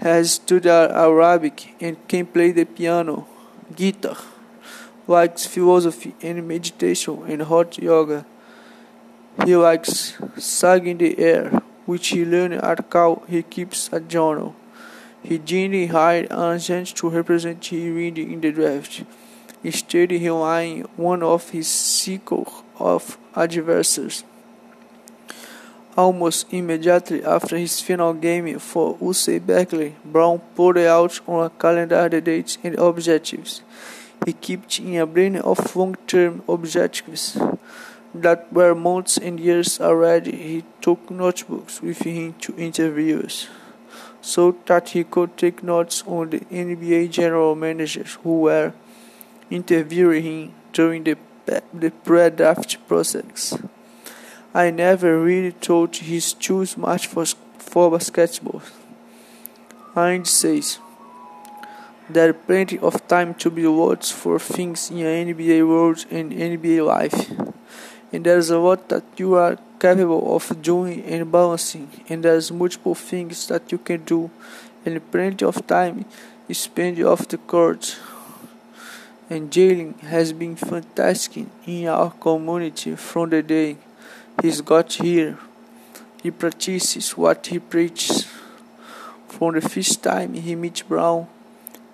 has 0.00 0.32
studied 0.32 0.66
Arabic, 0.66 1.74
and 1.80 1.96
can 2.08 2.26
play 2.26 2.50
the 2.50 2.64
piano, 2.64 3.26
guitar, 3.74 4.16
likes 5.06 5.46
philosophy 5.46 6.14
and 6.22 6.46
meditation 6.46 7.22
and 7.28 7.42
hot 7.42 7.78
yoga. 7.78 8.26
He 9.44 9.54
likes 9.54 10.18
sagging 10.36 10.98
the 10.98 11.18
air, 11.18 11.62
which 11.86 12.08
he 12.08 12.24
learned 12.24 12.54
at 12.54 12.90
Cal. 12.90 13.22
He 13.28 13.42
keeps 13.44 13.88
a 13.92 14.00
journal. 14.00 14.54
He 15.22 15.38
gently 15.38 15.86
hired 15.86 16.28
an 16.30 16.56
agent 16.56 16.94
to 16.96 17.10
represent 17.10 17.64
him 17.66 17.98
in 17.98 18.40
the 18.40 18.52
draft. 18.52 19.04
Instead, 19.64 20.12
he 20.12 20.28
relying 20.28 20.82
one 20.96 21.22
of 21.22 21.50
his 21.50 21.68
circle 21.68 22.46
of 22.78 23.18
adversaries. 23.34 24.24
Almost 25.96 26.52
immediately 26.52 27.24
after 27.24 27.56
his 27.56 27.80
final 27.80 28.14
game 28.14 28.58
for 28.60 28.96
UC 28.98 29.44
Berkeley, 29.44 29.96
Brown 30.04 30.40
put 30.54 30.78
out 30.78 31.20
on 31.26 31.46
a 31.46 31.50
calendar 31.50 32.08
the 32.08 32.20
dates 32.20 32.56
and 32.62 32.76
objectives. 32.76 33.62
He 34.24 34.32
kept 34.32 34.78
in 34.78 34.96
a 34.96 35.06
brain 35.06 35.36
of 35.36 35.74
long-term 35.74 36.42
objectives 36.48 37.36
that 38.14 38.52
were 38.52 38.76
months 38.76 39.18
and 39.18 39.40
years 39.40 39.80
already. 39.80 40.36
He 40.36 40.64
took 40.80 41.10
notebooks 41.10 41.82
with 41.82 41.98
him 42.02 42.34
to 42.40 42.54
interviews 42.56 43.48
so 44.20 44.56
that 44.66 44.90
he 44.90 45.04
could 45.04 45.36
take 45.36 45.62
notes 45.62 46.02
on 46.06 46.30
the 46.30 46.40
NBA 46.40 47.10
general 47.10 47.54
managers 47.54 48.18
who 48.22 48.40
were 48.42 48.72
interviewing 49.50 50.22
him 50.24 50.54
during 50.72 51.04
the, 51.04 51.16
the 51.72 51.90
pre-draft 51.90 52.76
process. 52.86 53.56
I 54.54 54.70
never 54.70 55.20
really 55.20 55.50
thought 55.52 55.96
he's 55.96 56.32
too 56.32 56.66
much 56.76 57.06
for, 57.06 57.24
for 57.58 57.90
basketball. 57.90 58.62
Hind 59.94 60.26
says 60.26 60.78
there 62.10 62.30
are 62.30 62.32
plenty 62.32 62.78
of 62.78 63.06
time 63.06 63.34
to 63.34 63.50
be 63.50 63.66
lost 63.66 64.12
for 64.14 64.38
things 64.38 64.90
in 64.90 64.98
NBA 64.98 65.68
world 65.68 66.06
and 66.10 66.32
NBA 66.32 66.86
life. 66.86 67.30
And 68.12 68.24
there's 68.24 68.50
a 68.50 68.58
lot 68.58 68.88
that 68.88 69.04
you 69.16 69.34
are 69.34 69.58
capable 69.78 70.34
of 70.34 70.62
doing 70.62 71.04
and 71.04 71.30
balancing, 71.30 71.88
and 72.08 72.24
there's 72.24 72.50
multiple 72.50 72.94
things 72.94 73.46
that 73.48 73.70
you 73.70 73.78
can 73.78 74.04
do, 74.04 74.30
and 74.84 75.10
plenty 75.10 75.44
of 75.44 75.66
time 75.66 76.04
spent 76.50 76.98
off 77.00 77.28
the 77.28 77.36
court. 77.38 77.98
And 79.28 79.50
Jaylen 79.50 80.00
has 80.00 80.32
been 80.32 80.56
fantastic 80.56 81.46
in 81.66 81.88
our 81.88 82.10
community 82.10 82.96
from 82.96 83.28
the 83.28 83.42
day 83.42 83.76
he's 84.40 84.62
got 84.62 84.94
here. 84.94 85.38
He 86.22 86.30
practices 86.30 87.16
what 87.16 87.46
he 87.46 87.58
preaches. 87.58 88.26
From 89.28 89.54
the 89.54 89.60
first 89.60 90.02
time 90.02 90.32
he 90.32 90.54
meets 90.54 90.82
Brown, 90.82 91.28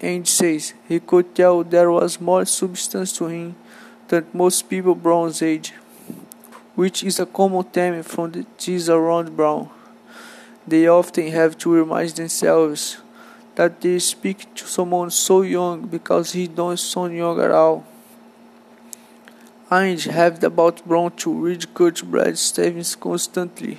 and 0.01 0.29
says 0.29 0.75
he 0.89 1.01
could 1.01 1.35
tell 1.35 1.65
there 1.65 1.91
was 1.91 2.21
more 2.21 2.45
substance 2.45 3.13
to 3.19 3.27
him 3.27 3.57
than 4.09 4.27
most 4.33 4.69
people 4.69 4.95
Brown's 4.95 5.43
age, 5.43 5.73
which 6.75 7.05
is 7.05 7.21
a 7.21 7.27
common 7.27 7.65
theme 7.65 8.03
from 8.03 8.33
the 8.33 8.45
teens 8.59 8.89
around 8.89 9.37
Brown. 9.37 9.71
They 10.67 10.87
often 10.87 11.29
have 11.29 11.57
to 11.59 11.73
remind 11.73 12.11
themselves 12.11 12.99
that 13.55 13.81
they 13.81 13.99
speak 13.99 14.55
to 14.55 14.67
someone 14.67 15.11
so 15.11 15.43
young 15.43 15.87
because 15.87 16.33
he 16.33 16.49
don't 16.49 16.79
sound 16.79 17.15
young 17.15 17.41
at 17.41 17.51
all. 17.51 17.87
I 19.71 19.97
have 20.11 20.43
about 20.45 20.85
Brown 20.87 21.13
to 21.17 21.33
read 21.33 21.73
Coach 21.75 22.05
Brad 22.05 22.39
Stevens 22.39 22.95
constantly 22.97 23.79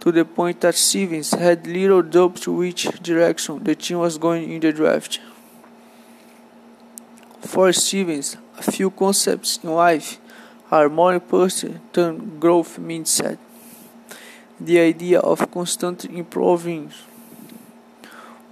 to 0.00 0.12
the 0.12 0.24
point 0.24 0.60
that 0.60 0.74
Stevens 0.74 1.30
had 1.30 1.66
little 1.66 2.02
doubt 2.02 2.36
to 2.36 2.52
which 2.52 2.84
direction 3.02 3.64
the 3.64 3.74
team 3.74 3.98
was 3.98 4.18
going 4.18 4.52
in 4.52 4.60
the 4.60 4.72
draft. 4.72 5.20
For 7.40 7.72
Stevens, 7.72 8.36
a 8.58 8.62
few 8.62 8.90
concepts 8.90 9.58
in 9.62 9.70
life 9.70 10.18
important 10.82 11.92
than 11.92 12.40
growth 12.40 12.78
mindset. 12.78 13.38
The 14.60 14.80
idea 14.80 15.20
of 15.20 15.50
constantly 15.50 16.18
improving 16.18 16.92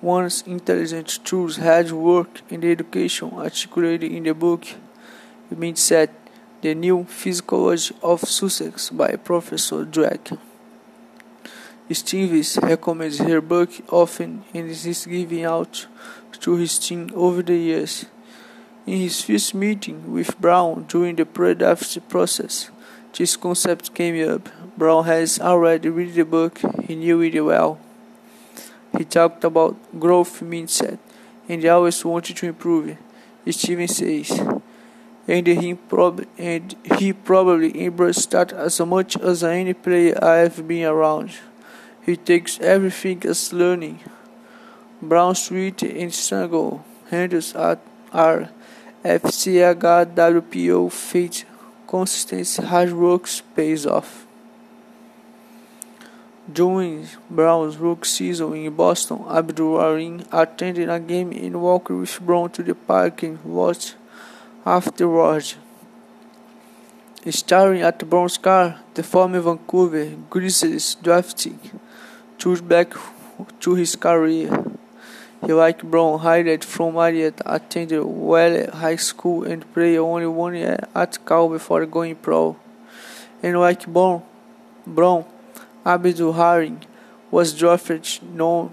one's 0.00 0.42
intelligence 0.42 1.18
through 1.18 1.52
hard 1.52 1.90
work 1.92 2.42
and 2.50 2.64
education 2.64 3.30
articulated 3.32 4.10
in 4.12 4.24
the 4.24 4.34
book 4.34 4.64
Mindset, 5.54 6.08
The 6.60 6.74
New 6.74 7.04
Physiology 7.04 7.94
of 8.02 8.20
Success 8.20 8.90
by 8.90 9.16
Professor 9.16 9.84
Dweck. 9.84 10.38
Stevens 11.90 12.58
recommends 12.62 13.18
her 13.18 13.40
book 13.40 13.70
often 13.90 14.44
and 14.54 14.70
is 14.70 15.06
given 15.06 15.44
out 15.44 15.86
to 16.40 16.56
his 16.56 16.78
team 16.78 17.10
over 17.14 17.42
the 17.42 17.56
years. 17.56 18.06
In 18.84 18.98
his 18.98 19.22
first 19.22 19.54
meeting 19.54 20.12
with 20.12 20.40
Brown 20.40 20.86
during 20.88 21.14
the 21.14 21.24
pre-draft 21.24 22.08
process, 22.08 22.68
this 23.16 23.36
concept 23.36 23.94
came 23.94 24.28
up. 24.28 24.48
Brown 24.76 25.04
has 25.04 25.38
already 25.38 25.88
read 25.88 26.14
the 26.14 26.24
book, 26.24 26.58
he 26.88 26.96
knew 26.96 27.20
it 27.20 27.40
well. 27.40 27.78
He 28.98 29.04
talked 29.04 29.44
about 29.44 29.76
growth 30.00 30.40
mindset 30.40 30.98
and 31.48 31.64
always 31.64 32.04
wanted 32.04 32.36
to 32.38 32.46
improve. 32.46 32.96
Steven 33.48 33.86
says, 33.86 34.30
and 35.28 35.46
he, 35.46 35.74
prob- 35.74 36.26
and 36.36 36.74
he 36.98 37.12
probably 37.12 37.84
embraced 37.84 38.32
that 38.32 38.52
as 38.52 38.80
much 38.80 39.16
as 39.16 39.44
any 39.44 39.74
player 39.74 40.18
I 40.20 40.38
have 40.38 40.66
been 40.66 40.86
around. 40.86 41.30
He 42.04 42.16
takes 42.16 42.58
everything 42.58 43.22
as 43.26 43.52
learning. 43.52 44.00
Brown 45.00 45.36
Street 45.36 45.82
and 45.84 46.12
Strangle 46.12 46.84
handles 47.10 47.54
at 47.54 47.78
our 48.12 48.48
FCHWPO 49.04 50.92
Fate 50.92 51.44
consistency 51.88 52.62
hard 52.62 52.92
work 52.92 53.28
pays 53.56 53.84
off. 53.84 54.26
During 56.52 57.08
Brown's 57.28 57.78
rookie 57.78 58.08
season 58.08 58.54
in 58.54 58.74
Boston, 58.74 59.24
Abdur-Rahim 59.28 60.24
attended 60.30 60.88
a 60.88 61.00
game 61.00 61.32
and 61.32 61.60
walked 61.60 61.90
with 61.90 62.20
Brown 62.20 62.50
to 62.50 62.62
the 62.62 62.76
parking 62.76 63.40
lot 63.44 63.96
afterwards. 64.64 65.56
Staring 67.28 67.82
at 67.82 68.08
Brown's 68.08 68.38
car, 68.38 68.80
the 68.94 69.02
former 69.02 69.40
Vancouver 69.40 70.14
Grizzlies 70.30 70.94
drafting 71.02 71.58
turned 72.38 72.68
back 72.68 72.94
to 73.58 73.74
his 73.74 73.96
career. 73.96 74.71
He, 75.44 75.52
like 75.52 75.82
Brown, 75.82 76.20
hired 76.20 76.64
from 76.64 76.94
Marietta, 76.94 77.42
attended 77.44 78.04
Wheeler 78.04 78.70
High 78.70 78.96
School, 78.96 79.42
and 79.44 79.70
played 79.74 79.98
only 79.98 80.26
one 80.26 80.54
year 80.54 80.78
at 80.94 81.18
Cal 81.26 81.48
before 81.48 81.84
going 81.84 82.14
pro. 82.14 82.56
And 83.42 83.58
like 83.58 83.86
Brown, 83.86 84.22
Brown 84.86 85.24
Abdur-Rahim 85.84 86.80
was 87.30 87.52
drafted 87.58 88.06
no 88.22 88.70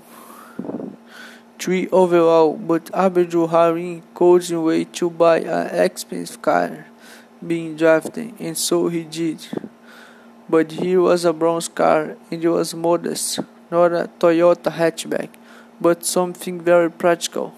3 1.58 1.90
overall, 1.90 2.56
but 2.56 2.94
Abdur-Rahim 2.94 4.04
couldn't 4.14 4.64
wait 4.64 4.94
to 4.94 5.10
buy 5.10 5.40
an 5.40 5.76
expensive 5.84 6.40
car 6.42 6.86
being 7.46 7.76
drafted, 7.76 8.34
and 8.40 8.56
so 8.56 8.90
he 8.90 9.04
did. 9.06 9.40
But 10.48 10.72
here 10.72 11.02
was 11.02 11.26
a 11.26 11.34
bronze 11.34 11.68
car, 11.68 12.16
and 12.30 12.44
it 12.44 12.48
was 12.48 12.76
modest 12.76 13.40
not 13.72 13.92
a 13.92 14.10
Toyota 14.20 14.72
hatchback, 14.72 15.30
but 15.82 16.06
something 16.06 16.62
very 16.62 16.92
practical. 16.92 17.54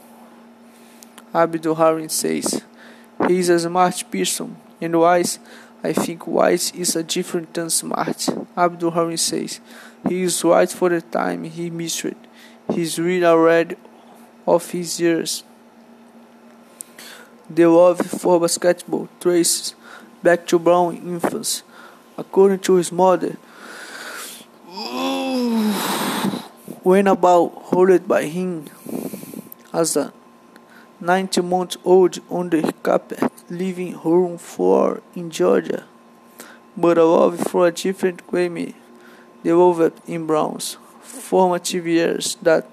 Abdur-Rahim 1.34 2.10
says, 2.10 2.62
He 3.28 3.40
is 3.40 3.50
a 3.50 3.60
smart 3.60 4.04
person, 4.12 4.58
and 4.80 5.00
wise. 5.00 5.40
I 5.84 5.94
think 5.94 6.28
wise 6.28 6.72
is 6.74 6.96
a 6.96 7.04
different 7.04 7.54
than 7.54 7.70
smart. 7.70 8.30
Abdur-Rahim 8.56 9.18
says, 9.18 9.60
He 10.08 10.24
is 10.24 10.44
wise 10.44 10.74
for 10.74 10.90
the 10.90 11.02
time 11.02 11.44
he 11.46 11.70
missed. 11.70 12.06
It. 12.06 12.18
He's 12.74 13.00
really 13.00 13.26
already 13.26 13.76
of 14.46 14.70
his 14.72 15.00
years. 15.00 15.44
The 17.50 17.66
love 17.66 18.00
for 18.00 18.40
basketball 18.40 19.10
traces 19.20 19.76
back 20.24 20.46
to 20.48 20.60
Brown 20.60 20.96
infancy. 20.98 21.64
According 22.18 22.60
to 22.60 22.76
his 22.76 22.92
mother, 22.92 23.38
when 26.84 27.06
about 27.06 27.52
hold 27.66 28.08
by 28.08 28.24
him 28.26 28.66
as 29.72 29.96
a 29.96 30.12
90 31.00 31.42
month 31.42 31.78
old 31.86 32.18
on 32.30 32.50
the 32.50 32.74
carpet 32.82 33.32
leaving 33.50 34.00
room 34.04 34.38
for 34.38 35.02
in 35.14 35.30
Georgia, 35.30 35.84
but 36.76 36.98
a 36.98 37.04
love 37.04 37.40
for 37.40 37.68
a 37.68 37.72
different 37.72 38.26
climate 38.26 38.74
developed 39.44 40.08
in 40.10 40.26
Brown's 40.26 40.78
formative 41.02 41.86
years 41.86 42.36
that 42.42 42.68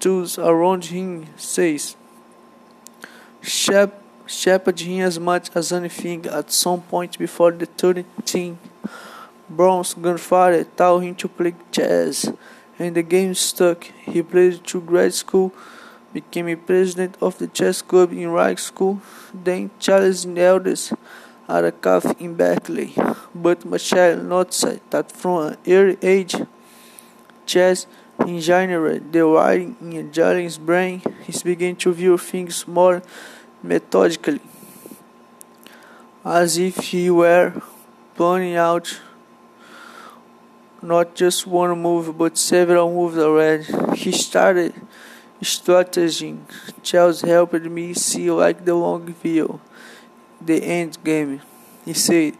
those 0.00 0.38
around 0.38 0.86
him 0.86 1.26
says, 1.36 1.96
Shep, 3.40 4.02
shepherd 4.26 4.80
him 4.80 5.00
as 5.00 5.18
much 5.18 5.50
as 5.54 5.72
anything 5.72 6.26
at 6.26 6.52
some 6.52 6.82
point 6.82 7.18
before 7.18 7.52
the 7.52 7.66
13th. 7.66 8.56
Brown's 9.48 9.94
grandfather 9.94 10.64
taught 10.64 11.00
him 11.00 11.14
to 11.16 11.28
play 11.28 11.54
chess, 11.72 12.30
and 12.80 12.96
the 12.96 13.02
game 13.02 13.34
stuck. 13.34 13.84
He 13.84 14.22
played 14.22 14.66
through 14.66 14.80
grade 14.80 15.12
school, 15.12 15.52
became 16.12 16.48
a 16.48 16.56
president 16.56 17.16
of 17.20 17.36
the 17.38 17.46
chess 17.46 17.82
club 17.82 18.10
in 18.12 18.30
high 18.30 18.54
school, 18.54 19.02
then 19.34 19.70
challenged 19.78 20.34
the 20.34 20.40
elders 20.40 20.92
at 21.46 21.64
a 21.64 21.72
cafe 21.72 22.14
in 22.18 22.34
Berkeley. 22.34 22.94
But 23.34 23.64
Michel 23.64 24.16
noticed 24.16 24.90
that 24.90 25.12
from 25.12 25.48
an 25.48 25.56
early 25.68 25.98
age, 26.02 26.34
chess 27.44 27.86
engineered 28.18 29.12
the 29.12 29.28
wiring 29.28 29.76
in 29.80 30.10
Jaylen's 30.10 30.58
brain. 30.58 31.02
He 31.26 31.32
began 31.44 31.76
to 31.76 31.92
view 31.92 32.16
things 32.16 32.66
more 32.66 33.02
methodically, 33.62 34.40
as 36.24 36.56
if 36.56 36.76
he 36.76 37.10
were 37.10 37.60
planning 38.16 38.56
out 38.56 39.00
not 40.82 41.14
just 41.14 41.46
one 41.46 41.80
move 41.80 42.16
but 42.16 42.38
several 42.38 42.92
moves 42.92 43.18
already. 43.18 43.64
He 43.96 44.12
started 44.12 44.74
strategizing. 45.42 46.40
Charles 46.82 47.22
helped 47.22 47.62
me 47.62 47.94
see 47.94 48.30
like 48.30 48.64
the 48.64 48.74
long 48.74 49.12
view, 49.14 49.60
the 50.40 50.62
end 50.62 50.98
game. 51.04 51.40
He 51.84 51.94
said 51.94 52.36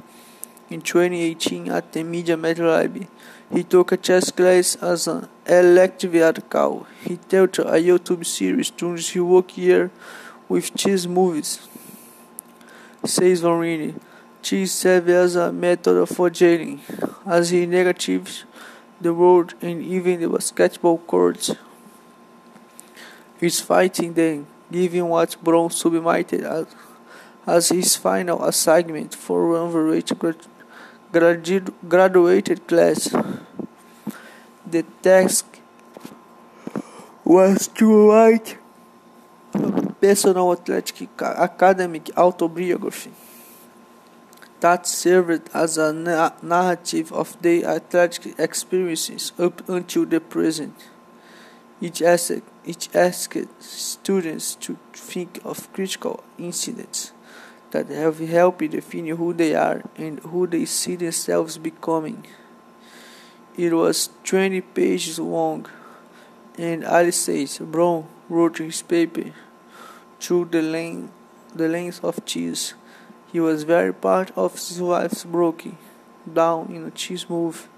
in 0.68 0.80
2018 0.80 1.68
at 1.68 1.93
the 1.93 2.03
Media 2.03 2.36
Media 2.36 2.64
Lab. 2.64 3.07
He 3.53 3.64
took 3.64 3.91
a 3.91 3.97
chess 3.97 4.30
class 4.30 4.76
as 4.76 5.09
an 5.09 5.28
elective 5.45 6.14
article. 6.14 6.86
He 7.03 7.16
taught 7.16 7.59
a 7.59 7.82
YouTube 7.82 8.24
series 8.24 8.70
during 8.70 8.97
his 8.97 9.16
work 9.16 9.59
year 9.59 9.91
with 10.49 10.74
chess 10.76 11.07
movies. 11.07 11.66
Says 13.05 13.43
Varini. 13.43 13.99
Cheese 14.43 14.72
serves 14.72 15.09
as 15.11 15.36
a 15.36 15.53
method 15.53 16.07
for 16.09 16.30
jailing, 16.30 16.80
as 17.26 17.51
he 17.51 17.66
negatives 17.66 18.45
the 19.01 19.12
world 19.12 19.55
and 19.61 19.82
even 19.82 20.20
the 20.20 20.28
basketball 20.28 20.99
court. 20.99 21.51
He's 23.38 23.61
fighting 23.61 24.14
then, 24.14 24.47
giving 24.72 25.09
what 25.09 25.36
Brown 25.43 25.70
submitted 25.70 26.45
as, 26.45 26.66
as 27.47 27.68
his 27.68 27.97
final 27.97 28.43
assignment 28.45 29.14
for 29.14 29.49
one 29.49 29.72
gradu 31.12 31.72
graduated 31.88 32.66
class. 32.66 33.14
The 34.66 34.84
task 35.03 35.59
was 37.24 37.68
to 37.68 38.11
write 38.11 38.57
a 39.55 39.93
personal 40.01 40.53
athletic 40.53 41.09
academic 41.20 42.11
autobiography 42.16 43.12
that 44.61 44.86
served 44.86 45.48
as 45.54 45.78
a 45.78 45.92
na 45.92 46.30
narrative 46.42 47.12
of 47.12 47.40
their 47.42 47.64
athletic 47.64 48.38
experiences 48.38 49.32
up 49.38 49.68
until 49.68 50.04
the 50.06 50.20
present. 50.20 50.74
It 51.80 52.02
asked, 52.02 52.42
it 52.64 52.94
asked 52.94 53.36
students 53.58 54.54
to 54.56 54.76
think 54.92 55.40
of 55.44 55.72
critical 55.72 56.22
incidents 56.38 57.12
that 57.70 57.88
have 57.88 58.18
helped 58.18 58.70
define 58.70 59.06
who 59.06 59.32
they 59.32 59.54
are 59.54 59.82
and 59.96 60.20
who 60.20 60.46
they 60.46 60.66
see 60.66 60.96
themselves 60.96 61.56
becoming. 61.56 62.26
It 63.56 63.72
was 63.72 64.11
20 64.24 64.61
pages 64.61 65.18
long, 65.18 65.66
and 66.58 66.84
Alice 66.84 67.58
Brown 67.58 68.06
wrote 68.28 68.58
his 68.58 68.82
paper 68.82 69.32
through 70.20 70.46
the 70.46 70.62
length, 70.62 71.12
the 71.54 71.68
length 71.68 72.04
of 72.04 72.24
cheese. 72.24 72.74
He 73.32 73.38
was 73.38 73.62
very 73.62 73.94
part 73.94 74.32
of 74.36 74.54
his 74.54 74.80
wife's 74.82 75.24
broken 75.24 75.78
down 76.32 76.72
in 76.74 76.84
a 76.84 76.90
cheese 76.90 77.30
move. 77.30 77.68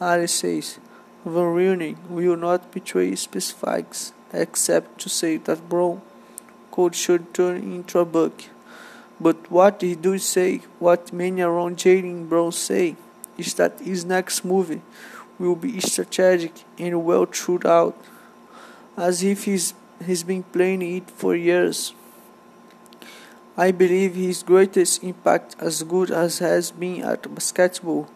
Alice 0.00 0.34
says 0.34 0.78
Van 1.24 1.54
Rheenen 1.56 1.96
will 2.08 2.36
not 2.36 2.70
betray 2.70 3.14
specifics 3.16 4.12
except 4.32 5.00
to 5.00 5.08
say 5.08 5.36
that 5.38 5.68
Brown 5.68 6.00
could 6.70 6.94
should 6.94 7.32
turn 7.34 7.56
into 7.56 7.98
a 7.98 8.04
book. 8.04 8.44
But 9.20 9.50
what 9.50 9.80
he 9.80 9.94
do 9.94 10.18
say, 10.18 10.58
what 10.78 11.12
many 11.12 11.42
around 11.42 11.76
Jaylen 11.78 12.28
Brown 12.28 12.52
say, 12.52 12.96
is 13.38 13.54
that 13.54 13.80
his 13.80 14.04
next 14.04 14.44
movie 14.44 14.82
will 15.38 15.56
be 15.56 15.80
strategic 15.80 16.52
and 16.78 17.04
well 17.04 17.26
thought 17.26 17.64
out, 17.64 17.96
as 18.96 19.22
if 19.22 19.44
he's, 19.44 19.74
he's 20.04 20.22
been 20.22 20.42
playing 20.42 20.82
it 20.82 21.10
for 21.10 21.34
years. 21.34 21.94
I 23.56 23.70
believe 23.70 24.16
his 24.16 24.42
greatest 24.42 25.04
impact, 25.04 25.54
as 25.60 25.84
good 25.84 26.10
as 26.10 26.40
has 26.40 26.72
been 26.72 27.04
at 27.04 27.32
basketball, 27.32 28.08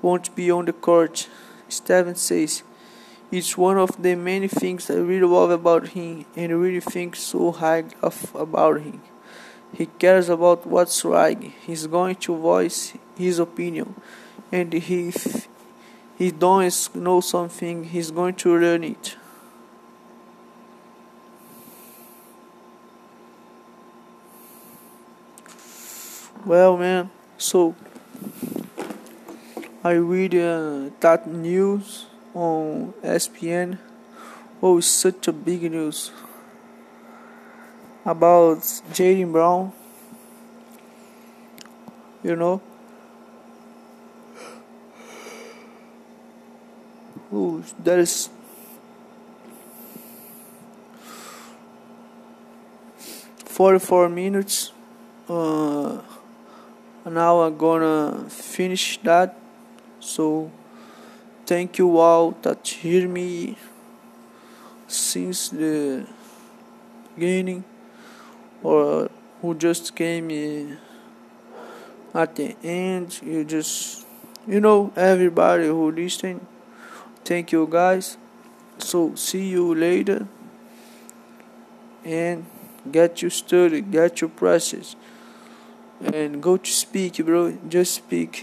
won't 0.00 0.34
be 0.34 0.50
on 0.50 0.64
the 0.64 0.72
court. 0.72 1.28
Steven 1.68 2.14
says, 2.14 2.62
It's 3.30 3.58
one 3.58 3.76
of 3.76 4.02
the 4.02 4.14
many 4.14 4.48
things 4.48 4.88
I 4.88 4.94
really 4.94 5.26
love 5.26 5.50
about 5.50 5.88
him 5.88 6.24
and 6.34 6.58
really 6.58 6.80
think 6.80 7.16
so 7.16 7.52
high 7.52 7.84
of 8.00 8.34
about 8.34 8.80
him. 8.80 9.02
He 9.74 9.84
cares 9.84 10.30
about 10.30 10.66
what's 10.66 11.04
right. 11.04 11.38
He's 11.66 11.86
going 11.86 12.16
to 12.16 12.34
voice 12.34 12.94
his 13.14 13.38
opinion, 13.38 13.94
and 14.50 14.72
if 14.72 15.48
he 16.16 16.30
doesn't 16.30 16.96
know 16.96 17.20
something, 17.20 17.84
he's 17.84 18.10
going 18.10 18.36
to 18.36 18.58
learn 18.58 18.84
it. 18.84 19.16
Well, 26.48 26.78
man, 26.78 27.10
so 27.36 27.74
I 29.84 30.00
read 30.00 30.34
uh, 30.34 30.88
that 31.00 31.28
news 31.28 32.06
on 32.32 32.94
ESPN. 33.04 33.76
Oh, 34.62 34.78
it's 34.78 34.86
such 34.86 35.28
a 35.28 35.32
big 35.34 35.70
news 35.70 36.10
about 38.02 38.60
Jaylen 38.96 39.30
Brown. 39.30 39.74
You 42.24 42.34
know, 42.34 42.62
oh, 47.30 47.62
that 47.84 47.98
is 47.98 48.30
forty-four 53.44 54.08
minutes. 54.08 54.72
Uh, 55.28 56.00
now 57.06 57.40
I'm 57.40 57.56
gonna 57.56 58.28
finish 58.28 58.98
that. 59.02 59.36
So, 60.00 60.50
thank 61.46 61.78
you 61.78 61.98
all 61.98 62.32
that 62.42 62.66
hear 62.66 63.08
me 63.08 63.56
since 64.86 65.48
the 65.50 66.06
beginning 67.14 67.64
or 68.62 69.10
who 69.40 69.54
just 69.54 69.94
came 69.94 70.78
at 72.14 72.36
the 72.36 72.56
end. 72.62 73.20
You 73.22 73.44
just 73.44 74.06
you 74.46 74.60
know 74.60 74.92
everybody 74.96 75.66
who 75.66 75.90
listen. 75.92 76.46
Thank 77.24 77.52
you 77.52 77.66
guys. 77.70 78.16
So 78.78 79.14
see 79.14 79.48
you 79.48 79.74
later. 79.74 80.26
And 82.04 82.46
get 82.90 83.20
your 83.20 83.30
study 83.30 83.80
get 83.82 84.20
your 84.20 84.30
process 84.30 84.96
and 86.00 86.42
go 86.42 86.56
to 86.56 86.70
speak 86.70 87.16
bro. 87.24 87.56
Just 87.68 87.94
speak 87.94 88.36